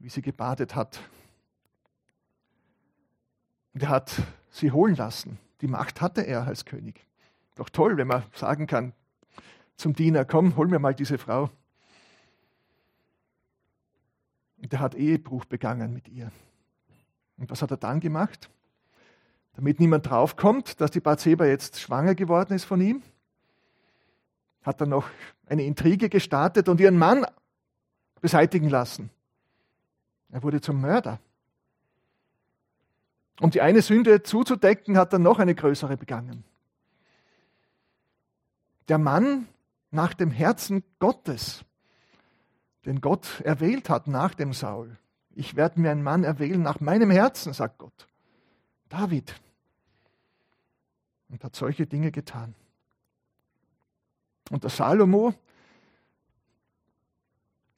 wie 0.00 0.08
sie 0.08 0.22
gebadet 0.22 0.74
hat 0.74 1.00
und 3.74 3.82
er 3.82 3.88
hat 3.88 4.22
sie 4.50 4.70
holen 4.70 4.94
lassen. 4.94 5.38
Die 5.60 5.66
Macht 5.66 6.00
hatte 6.00 6.22
er 6.22 6.46
als 6.46 6.64
König. 6.64 7.06
Doch 7.56 7.68
toll, 7.68 7.96
wenn 7.96 8.06
man 8.06 8.22
sagen 8.32 8.66
kann 8.66 8.92
zum 9.76 9.92
Diener, 9.92 10.24
komm, 10.24 10.56
hol 10.56 10.68
mir 10.68 10.78
mal 10.78 10.94
diese 10.94 11.18
Frau. 11.18 11.50
Und 14.58 14.72
er 14.72 14.78
hat 14.78 14.94
Ehebruch 14.94 15.44
begangen 15.44 15.92
mit 15.92 16.08
ihr. 16.08 16.30
Und 17.36 17.50
was 17.50 17.60
hat 17.60 17.72
er 17.72 17.76
dann 17.76 17.98
gemacht? 17.98 18.48
Damit 19.54 19.80
niemand 19.80 20.08
draufkommt, 20.08 20.80
dass 20.80 20.92
die 20.92 21.00
Bathseba 21.00 21.44
jetzt 21.44 21.80
schwanger 21.80 22.14
geworden 22.14 22.54
ist 22.54 22.64
von 22.64 22.80
ihm, 22.80 23.02
hat 24.64 24.80
er 24.80 24.86
noch 24.86 25.08
eine 25.46 25.62
Intrige 25.62 26.08
gestartet 26.08 26.68
und 26.68 26.80
ihren 26.80 26.98
Mann 26.98 27.26
beseitigen 28.20 28.70
lassen. 28.70 29.10
Er 30.30 30.42
wurde 30.42 30.60
zum 30.60 30.80
Mörder. 30.80 31.20
Um 33.40 33.50
die 33.50 33.60
eine 33.60 33.82
Sünde 33.82 34.22
zuzudecken, 34.22 34.96
hat 34.96 35.12
er 35.12 35.18
noch 35.18 35.38
eine 35.38 35.54
größere 35.54 35.96
begangen. 35.96 36.44
Der 38.88 38.98
Mann 38.98 39.48
nach 39.90 40.14
dem 40.14 40.30
Herzen 40.30 40.82
Gottes, 40.98 41.64
den 42.84 43.00
Gott 43.00 43.40
erwählt 43.42 43.88
hat 43.88 44.06
nach 44.06 44.34
dem 44.34 44.52
Saul. 44.52 44.96
Ich 45.34 45.56
werde 45.56 45.80
mir 45.80 45.90
einen 45.90 46.02
Mann 46.02 46.24
erwählen 46.24 46.62
nach 46.62 46.80
meinem 46.80 47.10
Herzen, 47.10 47.52
sagt 47.52 47.78
Gott. 47.78 48.06
David. 48.88 49.34
Und 51.28 51.42
hat 51.42 51.56
solche 51.56 51.86
Dinge 51.86 52.12
getan. 52.12 52.54
Und 54.50 54.62
der 54.62 54.70
Salomo, 54.70 55.34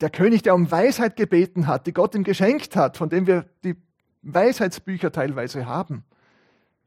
der 0.00 0.10
König, 0.10 0.42
der 0.42 0.54
um 0.54 0.70
Weisheit 0.70 1.16
gebeten 1.16 1.66
hat, 1.66 1.86
die 1.86 1.92
Gott 1.92 2.14
ihm 2.14 2.24
geschenkt 2.24 2.76
hat, 2.76 2.96
von 2.96 3.08
dem 3.08 3.26
wir 3.26 3.46
die 3.64 3.76
Weisheitsbücher 4.22 5.12
teilweise 5.12 5.66
haben, 5.66 6.04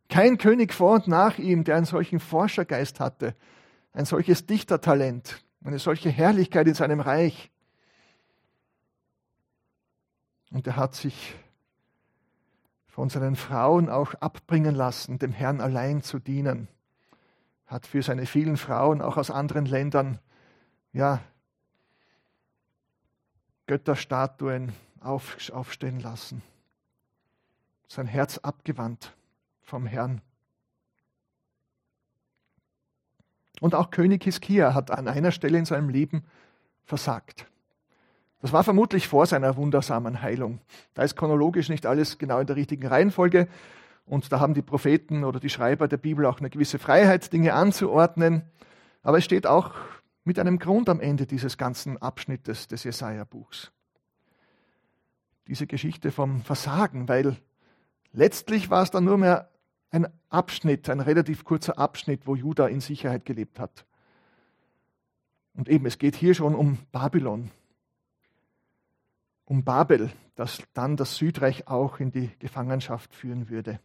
Kein 0.10 0.40
König 0.40 0.74
vor 0.74 0.96
und 0.96 1.08
nach 1.08 1.38
ihm, 1.38 1.64
der 1.64 1.76
einen 1.76 1.86
solchen 1.86 2.20
Forschergeist 2.20 3.00
hatte, 3.00 3.36
ein 3.94 4.06
solches 4.06 4.48
Dichtertalent, 4.48 5.44
eine 5.64 5.78
solche 5.78 6.10
Herrlichkeit 6.10 6.68
in 6.68 6.74
seinem 6.74 7.00
Reich. 7.00 7.52
Und 10.52 10.66
er 10.66 10.78
hat 10.78 10.96
sich 10.96 11.36
von 12.88 13.10
seinen 13.10 13.36
Frauen 13.36 13.88
auch 13.88 14.16
abbringen 14.16 14.74
lassen, 14.74 15.20
dem 15.20 15.32
Herrn 15.32 15.62
allein 15.62 16.02
zu 16.02 16.18
dienen. 16.18 16.68
Hat 17.70 17.88
für 17.88 18.04
seine 18.04 18.26
vielen 18.26 18.58
Frauen 18.58 19.02
auch 19.02 19.16
aus 19.16 19.32
anderen 19.32 19.66
Ländern 19.66 20.20
ja, 20.92 21.22
Götterstatuen 23.68 24.74
auf, 25.00 25.38
aufstehen 25.54 26.00
lassen. 26.00 26.42
Sein 27.88 28.08
Herz 28.08 28.40
abgewandt 28.40 29.16
vom 29.62 29.86
Herrn. 29.86 30.22
Und 33.62 33.76
auch 33.76 33.92
König 33.92 34.24
Hiskia 34.24 34.74
hat 34.74 34.90
an 34.90 35.08
einer 35.08 35.32
Stelle 35.32 35.60
in 35.60 35.66
seinem 35.66 35.90
Leben 35.90 36.24
versagt. 36.86 37.46
Das 38.42 38.54
war 38.54 38.64
vermutlich 38.64 39.08
vor 39.08 39.26
seiner 39.26 39.58
wundersamen 39.58 40.22
Heilung. 40.22 40.60
Da 40.94 41.04
ist 41.04 41.16
chronologisch 41.16 41.70
nicht 41.70 41.86
alles 41.86 42.18
genau 42.18 42.40
in 42.40 42.48
der 42.48 42.56
richtigen 42.56 42.88
Reihenfolge. 42.88 43.48
Und 44.10 44.32
da 44.32 44.40
haben 44.40 44.56
die 44.56 44.64
Propheten 44.64 45.24
oder 45.24 45.40
die 45.40 45.52
Schreiber 45.52 45.88
der 45.88 45.98
Bibel 45.98 46.26
auch 46.26 46.40
eine 46.40 46.50
gewisse 46.50 46.80
Freiheit, 46.80 47.32
Dinge 47.32 47.54
anzuordnen. 47.54 48.42
Aber 49.04 49.20
es 49.20 49.24
steht 49.24 49.46
auch 49.46 49.76
mit 50.24 50.40
einem 50.40 50.58
Grund 50.58 50.90
am 50.90 51.00
Ende 51.00 51.28
dieses 51.28 51.60
ganzen 51.60 51.96
Abschnittes 52.02 52.68
des 52.68 52.84
Jesaja-Buchs. 52.86 53.72
Diese 55.48 55.68
Geschichte 55.68 56.12
vom 56.12 56.42
Versagen, 56.42 57.08
weil 57.08 57.38
letztlich 58.12 58.72
war 58.72 58.82
es 58.82 58.90
dann 58.90 59.06
nur 59.06 59.20
mehr 59.20 59.52
ein 59.92 60.08
Abschnitt, 60.30 60.90
ein 60.90 61.02
relativ 61.02 61.44
kurzer 61.44 61.78
Abschnitt, 61.78 62.26
wo 62.26 62.36
Juda 62.36 62.68
in 62.68 62.82
Sicherheit 62.82 63.26
gelebt 63.26 63.60
hat. 63.60 63.86
Und 65.54 65.70
eben, 65.70 65.86
es 65.86 66.00
geht 66.00 66.16
hier 66.16 66.34
schon 66.34 66.56
um 66.56 66.80
Babylon, 66.92 67.52
um 69.46 69.64
Babel, 69.64 70.12
das 70.34 70.64
dann 70.74 70.98
das 70.98 71.16
Südreich 71.16 71.68
auch 71.68 72.00
in 72.00 72.12
die 72.12 72.32
Gefangenschaft 72.40 73.14
führen 73.14 73.50
würde. 73.50 73.80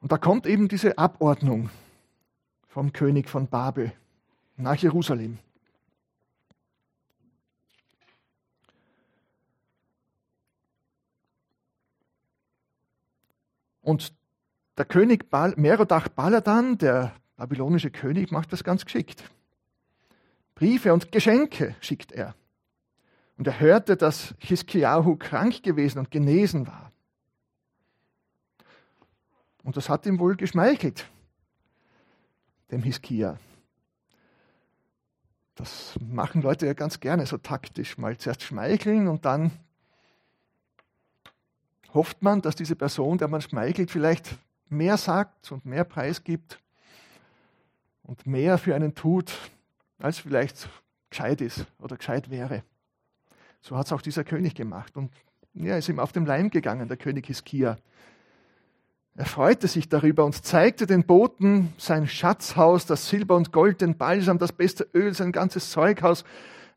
Und 0.00 0.12
da 0.12 0.18
kommt 0.18 0.46
eben 0.46 0.68
diese 0.68 0.96
Abordnung 0.98 1.70
vom 2.68 2.92
König 2.92 3.28
von 3.28 3.48
Babel 3.48 3.92
nach 4.56 4.76
Jerusalem. 4.76 5.38
Und 13.82 14.14
der 14.76 14.84
König 14.84 15.26
Merodach 15.56 16.08
Baladan, 16.08 16.78
der 16.78 17.14
babylonische 17.36 17.90
König, 17.90 18.30
macht 18.30 18.52
das 18.52 18.64
ganz 18.64 18.84
geschickt. 18.84 19.24
Briefe 20.54 20.92
und 20.92 21.10
Geschenke 21.12 21.74
schickt 21.80 22.12
er. 22.12 22.34
Und 23.36 23.46
er 23.46 23.58
hörte, 23.60 23.96
dass 23.96 24.34
Hiskiahu 24.38 25.16
krank 25.16 25.62
gewesen 25.62 25.98
und 25.98 26.10
genesen 26.10 26.66
war. 26.66 26.89
Und 29.62 29.76
das 29.76 29.88
hat 29.88 30.06
ihm 30.06 30.18
wohl 30.18 30.36
geschmeichelt, 30.36 31.08
dem 32.70 32.82
Hiskia. 32.82 33.38
Das 35.54 35.98
machen 36.00 36.40
Leute 36.40 36.66
ja 36.66 36.72
ganz 36.72 37.00
gerne 37.00 37.26
so 37.26 37.36
taktisch. 37.36 37.98
Mal 37.98 38.16
zuerst 38.16 38.42
schmeicheln 38.42 39.08
und 39.08 39.24
dann 39.26 39.50
hofft 41.92 42.22
man, 42.22 42.40
dass 42.40 42.56
diese 42.56 42.76
Person, 42.76 43.18
der 43.18 43.28
man 43.28 43.42
schmeichelt, 43.42 43.90
vielleicht 43.90 44.38
mehr 44.68 44.96
sagt 44.96 45.52
und 45.52 45.66
mehr 45.66 45.84
Preis 45.84 46.24
gibt 46.24 46.58
und 48.04 48.26
mehr 48.26 48.56
für 48.58 48.74
einen 48.74 48.94
tut, 48.94 49.32
als 49.98 50.18
vielleicht 50.18 50.68
gescheit 51.10 51.40
ist 51.40 51.66
oder 51.78 51.96
gescheit 51.96 52.30
wäre. 52.30 52.62
So 53.60 53.76
hat 53.76 53.86
es 53.86 53.92
auch 53.92 54.02
dieser 54.02 54.24
König 54.24 54.54
gemacht. 54.54 54.96
Und 54.96 55.12
ja, 55.52 55.76
ist 55.76 55.88
ihm 55.88 55.98
auf 55.98 56.12
den 56.12 56.24
Leim 56.24 56.50
gegangen, 56.50 56.88
der 56.88 56.96
König 56.96 57.26
Hiskia. 57.26 57.76
Er 59.20 59.26
freute 59.26 59.68
sich 59.68 59.86
darüber 59.86 60.24
und 60.24 60.46
zeigte 60.46 60.86
den 60.86 61.04
Boten 61.04 61.74
sein 61.76 62.08
Schatzhaus, 62.08 62.86
das 62.86 63.10
Silber 63.10 63.36
und 63.36 63.52
Gold, 63.52 63.82
den 63.82 63.98
Balsam, 63.98 64.38
das 64.38 64.50
beste 64.50 64.88
Öl, 64.94 65.12
sein 65.12 65.30
ganzes 65.30 65.70
Zeughaus, 65.72 66.24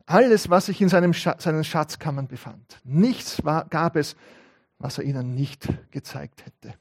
alles, 0.04 0.50
was 0.50 0.66
sich 0.66 0.78
in 0.82 0.90
seinem 0.90 1.14
Schatz, 1.14 1.44
seinen 1.44 1.64
Schatzkammern 1.64 2.28
befand. 2.28 2.82
Nichts 2.84 3.42
war, 3.46 3.64
gab 3.70 3.96
es, 3.96 4.14
was 4.78 4.98
er 4.98 5.04
ihnen 5.04 5.34
nicht 5.34 5.68
gezeigt 5.90 6.44
hätte. 6.44 6.74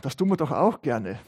Das 0.00 0.16
tun 0.16 0.30
wir 0.30 0.38
doch 0.38 0.52
auch 0.52 0.80
gerne. 0.80 1.18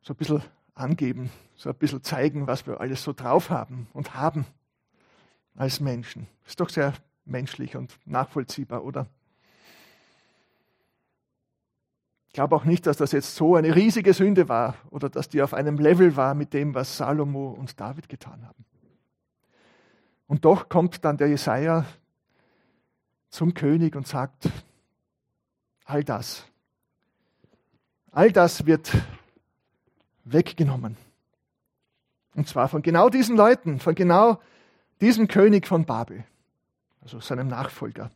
So 0.00 0.14
ein 0.14 0.16
bisschen 0.16 0.42
angeben, 0.74 1.30
so 1.54 1.68
ein 1.68 1.76
bisschen 1.76 2.02
zeigen, 2.02 2.46
was 2.46 2.66
wir 2.66 2.80
alles 2.80 3.02
so 3.02 3.12
drauf 3.12 3.50
haben 3.50 3.88
und 3.92 4.14
haben 4.14 4.46
als 5.54 5.80
Menschen. 5.80 6.26
Ist 6.46 6.60
doch 6.60 6.70
sehr 6.70 6.94
menschlich 7.28 7.76
und 7.76 7.98
nachvollziehbar, 8.06 8.84
oder? 8.84 9.06
Ich 12.28 12.34
glaube 12.34 12.54
auch 12.54 12.64
nicht, 12.64 12.86
dass 12.86 12.98
das 12.98 13.12
jetzt 13.12 13.34
so 13.34 13.56
eine 13.56 13.74
riesige 13.74 14.12
Sünde 14.12 14.48
war 14.48 14.76
oder 14.90 15.08
dass 15.08 15.28
die 15.28 15.42
auf 15.42 15.54
einem 15.54 15.78
Level 15.78 16.16
war 16.16 16.34
mit 16.34 16.52
dem, 16.52 16.74
was 16.74 16.96
Salomo 16.96 17.50
und 17.50 17.80
David 17.80 18.08
getan 18.08 18.46
haben. 18.46 18.64
Und 20.26 20.44
doch 20.44 20.68
kommt 20.68 21.04
dann 21.04 21.16
der 21.16 21.28
Jesaja 21.28 21.86
zum 23.30 23.54
König 23.54 23.96
und 23.96 24.06
sagt: 24.06 24.50
All 25.84 26.04
das, 26.04 26.44
all 28.10 28.30
das 28.30 28.66
wird 28.66 28.92
weggenommen. 30.24 30.96
Und 32.34 32.46
zwar 32.46 32.68
von 32.68 32.82
genau 32.82 33.08
diesen 33.08 33.36
Leuten, 33.36 33.80
von 33.80 33.94
genau 33.94 34.38
diesem 35.00 35.28
König 35.28 35.66
von 35.66 35.86
Babel 35.86 36.24
also 37.08 37.20
seinem 37.20 37.48
Nachfolger. 37.48 38.10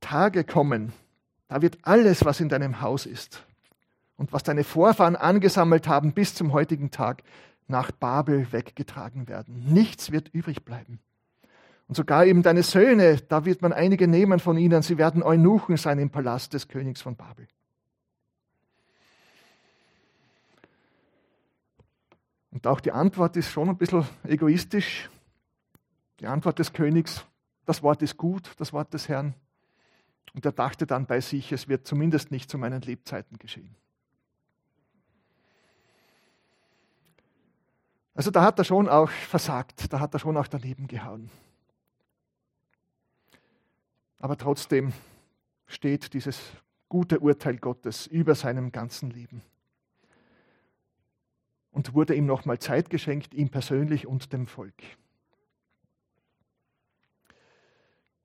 Tage 0.00 0.44
kommen, 0.44 0.94
da 1.48 1.60
wird 1.60 1.76
alles, 1.82 2.24
was 2.24 2.40
in 2.40 2.48
deinem 2.48 2.80
Haus 2.80 3.04
ist 3.04 3.44
und 4.16 4.32
was 4.32 4.42
deine 4.42 4.64
Vorfahren 4.64 5.14
angesammelt 5.14 5.88
haben 5.88 6.14
bis 6.14 6.34
zum 6.34 6.54
heutigen 6.54 6.90
Tag, 6.90 7.22
nach 7.68 7.92
Babel 7.92 8.50
weggetragen 8.50 9.28
werden. 9.28 9.72
Nichts 9.72 10.10
wird 10.10 10.30
übrig 10.30 10.64
bleiben. 10.64 11.00
Und 11.86 11.96
sogar 11.96 12.24
eben 12.24 12.42
deine 12.42 12.62
Söhne, 12.62 13.18
da 13.28 13.44
wird 13.44 13.60
man 13.60 13.74
einige 13.74 14.08
nehmen 14.08 14.40
von 14.40 14.56
ihnen, 14.56 14.80
sie 14.80 14.96
werden 14.96 15.22
Eunuchen 15.22 15.76
sein 15.76 15.98
im 15.98 16.08
Palast 16.08 16.54
des 16.54 16.66
Königs 16.66 17.02
von 17.02 17.14
Babel. 17.14 17.46
Und 22.50 22.66
auch 22.66 22.80
die 22.80 22.92
Antwort 22.92 23.36
ist 23.36 23.50
schon 23.50 23.68
ein 23.68 23.76
bisschen 23.76 24.06
egoistisch. 24.24 25.08
Die 26.18 26.26
Antwort 26.26 26.58
des 26.58 26.72
Königs, 26.72 27.24
das 27.64 27.82
Wort 27.82 28.02
ist 28.02 28.16
gut, 28.16 28.50
das 28.58 28.72
Wort 28.72 28.92
des 28.92 29.08
Herrn. 29.08 29.34
Und 30.34 30.44
er 30.44 30.52
dachte 30.52 30.86
dann 30.86 31.06
bei 31.06 31.20
sich, 31.20 31.52
es 31.52 31.68
wird 31.68 31.86
zumindest 31.86 32.30
nicht 32.30 32.50
zu 32.50 32.58
meinen 32.58 32.82
Lebzeiten 32.82 33.38
geschehen. 33.38 33.74
Also 38.14 38.30
da 38.30 38.42
hat 38.42 38.58
er 38.58 38.64
schon 38.64 38.88
auch 38.88 39.08
versagt, 39.08 39.92
da 39.92 40.00
hat 40.00 40.14
er 40.14 40.18
schon 40.18 40.36
auch 40.36 40.48
daneben 40.48 40.88
gehauen. 40.88 41.30
Aber 44.18 44.36
trotzdem 44.36 44.92
steht 45.66 46.12
dieses 46.12 46.38
gute 46.88 47.20
Urteil 47.20 47.56
Gottes 47.56 48.06
über 48.06 48.34
seinem 48.34 48.72
ganzen 48.72 49.10
Leben 49.10 49.42
und 51.70 51.94
wurde 51.94 52.14
ihm 52.14 52.26
nochmal 52.26 52.58
Zeit 52.58 52.90
geschenkt, 52.90 53.34
ihm 53.34 53.48
persönlich 53.48 54.06
und 54.06 54.32
dem 54.32 54.46
Volk. 54.46 54.74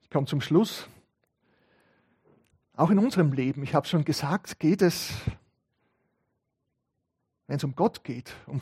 Ich 0.02 0.10
komme 0.10 0.28
zum 0.28 0.42
Schluss. 0.42 0.88
Auch 2.76 2.90
in 2.90 3.00
unserem 3.00 3.32
Leben, 3.32 3.64
ich 3.64 3.74
habe 3.74 3.88
schon 3.88 4.04
gesagt, 4.04 4.60
geht 4.60 4.82
es, 4.82 5.14
wenn 7.48 7.58
es 7.58 7.64
um 7.64 7.76
Gott 7.76 8.04
geht, 8.04 8.36
um 8.48 8.60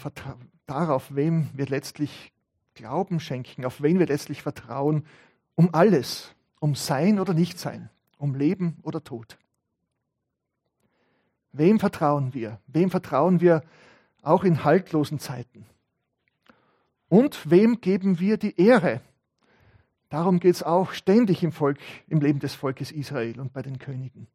darauf, 0.66 1.16
wem 1.16 1.50
wir 1.54 1.66
letztlich 1.66 2.32
Glauben 2.76 3.20
schenken, 3.20 3.66
auf 3.66 3.82
wen 3.82 4.00
wir 4.00 4.08
letztlich 4.08 4.42
vertrauen, 4.42 5.06
um 5.56 5.74
alles, 5.74 6.36
um 6.60 6.76
Sein 6.76 7.20
oder 7.20 7.34
Nichtsein, 7.34 7.90
um 8.18 8.36
Leben 8.36 8.78
oder 8.84 9.04
Tod. 9.04 9.38
Wem 11.52 11.80
vertrauen 11.80 12.34
wir? 12.34 12.60
Wem 12.68 12.90
vertrauen 12.90 13.42
wir 13.42 13.64
auch 14.24 14.44
in 14.44 14.64
haltlosen 14.64 15.20
Zeiten. 15.20 15.66
Und 17.10 17.50
wem 17.50 17.80
geben 17.80 18.20
wir 18.20 18.38
die 18.38 18.60
Ehre? 18.60 19.02
Darum 20.10 20.40
geht 20.40 20.56
es 20.56 20.64
auch 20.64 20.92
ständig 20.92 21.44
im 21.44 21.52
Volk, 21.52 21.80
im 22.08 22.22
Leben 22.22 22.40
des 22.40 22.56
Volkes 22.56 22.92
Israel 22.92 23.40
und 23.40 23.54
bei 23.54 23.62
den 23.62 23.78
Königen. 23.78 24.28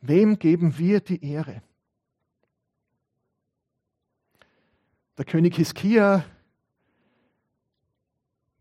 Wem 0.00 0.38
geben 0.38 0.78
wir 0.78 1.00
die 1.00 1.24
Ehre? 1.24 1.62
Der 5.18 5.24
König 5.24 5.56
Hiskia 5.56 6.24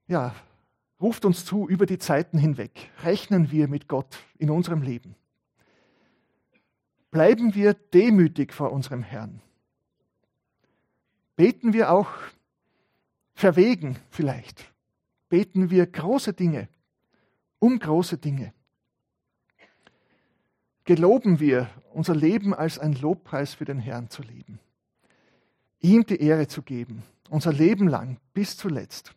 ja, 0.07 0.35
ruft 1.01 1.25
uns 1.25 1.45
zu 1.45 1.67
über 1.67 1.85
die 1.85 1.97
Zeiten 1.97 2.37
hinweg. 2.37 2.91
Rechnen 3.03 3.51
wir 3.51 3.67
mit 3.67 3.87
Gott 3.87 4.17
in 4.37 4.49
unserem 4.49 4.81
Leben. 4.81 5.15
Bleiben 7.11 7.55
wir 7.55 7.73
demütig 7.73 8.53
vor 8.53 8.71
unserem 8.71 9.01
Herrn. 9.01 9.41
Beten 11.35 11.73
wir 11.73 11.91
auch 11.91 12.09
verwegen 13.33 13.97
vielleicht. 14.09 14.71
Beten 15.29 15.69
wir 15.69 15.85
große 15.85 16.33
Dinge, 16.33 16.69
um 17.59 17.79
große 17.79 18.17
Dinge. 18.17 18.53
Geloben 20.83 21.39
wir, 21.39 21.69
unser 21.93 22.15
Leben 22.15 22.53
als 22.53 22.77
ein 22.77 22.93
Lobpreis 22.93 23.53
für 23.53 23.65
den 23.65 23.79
Herrn 23.79 24.09
zu 24.09 24.21
leben. 24.21 24.59
Ihm 25.79 26.05
die 26.05 26.21
Ehre 26.21 26.47
zu 26.47 26.61
geben, 26.61 27.03
unser 27.29 27.51
Leben 27.51 27.87
lang 27.87 28.17
bis 28.33 28.55
zuletzt. 28.55 29.13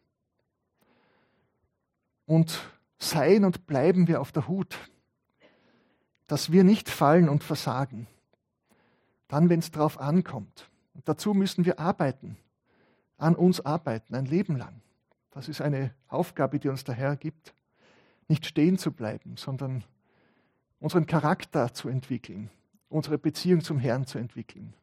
Und 2.27 2.61
seien 2.99 3.45
und 3.45 3.67
bleiben 3.67 4.09
wir 4.09 4.21
auf 4.21 4.33
der 4.33 4.49
Hut 4.49 4.79
dass 6.29 6.53
wir 6.53 6.63
nicht 6.63 6.89
fallen 6.89 7.29
und 7.29 7.43
versagen. 7.43 8.07
Dann, 9.27 9.49
wenn 9.49 9.59
es 9.59 9.73
darauf 9.73 9.99
ankommt. 9.99 10.68
Und 10.99 11.09
dazu 11.09 11.33
müssen 11.33 11.65
wir 11.65 11.79
arbeiten, 11.79 12.37
an 13.17 13.37
uns 13.37 13.61
arbeiten, 13.61 14.17
ein 14.17 14.27
Leben 14.27 14.57
lang. 14.57 14.83
Das 15.31 15.49
ist 15.49 15.61
eine 15.61 15.95
Aufgabe, 16.09 16.59
die 16.59 16.69
uns 16.69 16.83
der 16.83 16.97
Herr 16.97 17.15
gibt. 17.15 17.55
Nicht 18.27 18.45
stehen 18.45 18.77
zu 18.77 18.91
bleiben, 18.91 19.37
sondern 19.37 19.85
unseren 20.81 21.07
Charakter 21.07 21.73
zu 21.73 21.89
entwickeln, 21.89 22.51
unsere 22.89 23.17
Beziehung 23.17 23.61
zum 23.61 23.79
Herrn 23.79 24.07
zu 24.07 24.19
entwickeln, 24.19 24.75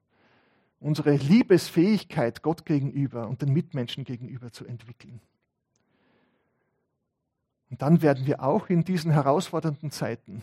unsere 0.79 1.15
Liebesfähigkeit 1.15 2.41
Gott 2.41 2.65
gegenüber 2.65 3.27
und 3.27 3.41
den 3.41 3.53
Mitmenschen 3.53 4.05
gegenüber 4.05 4.51
zu 4.51 4.65
entwickeln. 4.65 5.21
Und 7.69 7.81
dann 7.81 8.01
werden 8.01 8.25
wir 8.25 8.41
auch 8.41 8.69
in 8.69 8.85
diesen 8.85 9.11
herausfordernden 9.11 9.91
Zeiten 9.91 10.41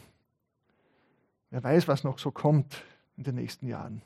Wer 1.53 1.63
weiß, 1.63 1.87
was 1.87 2.03
noch 2.03 2.19
so 2.19 2.31
kommt 2.31 2.83
in 3.19 3.25
den 3.25 3.35
nächsten 3.35 3.67
Jahren. 3.67 4.01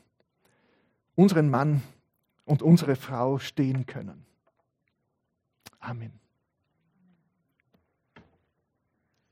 Unseren 1.17 1.49
Mann 1.49 1.81
und 2.45 2.61
unsere 2.61 2.95
Frau 2.95 3.39
stehen 3.39 3.87
können. 3.87 4.27
Amen. 5.79 6.19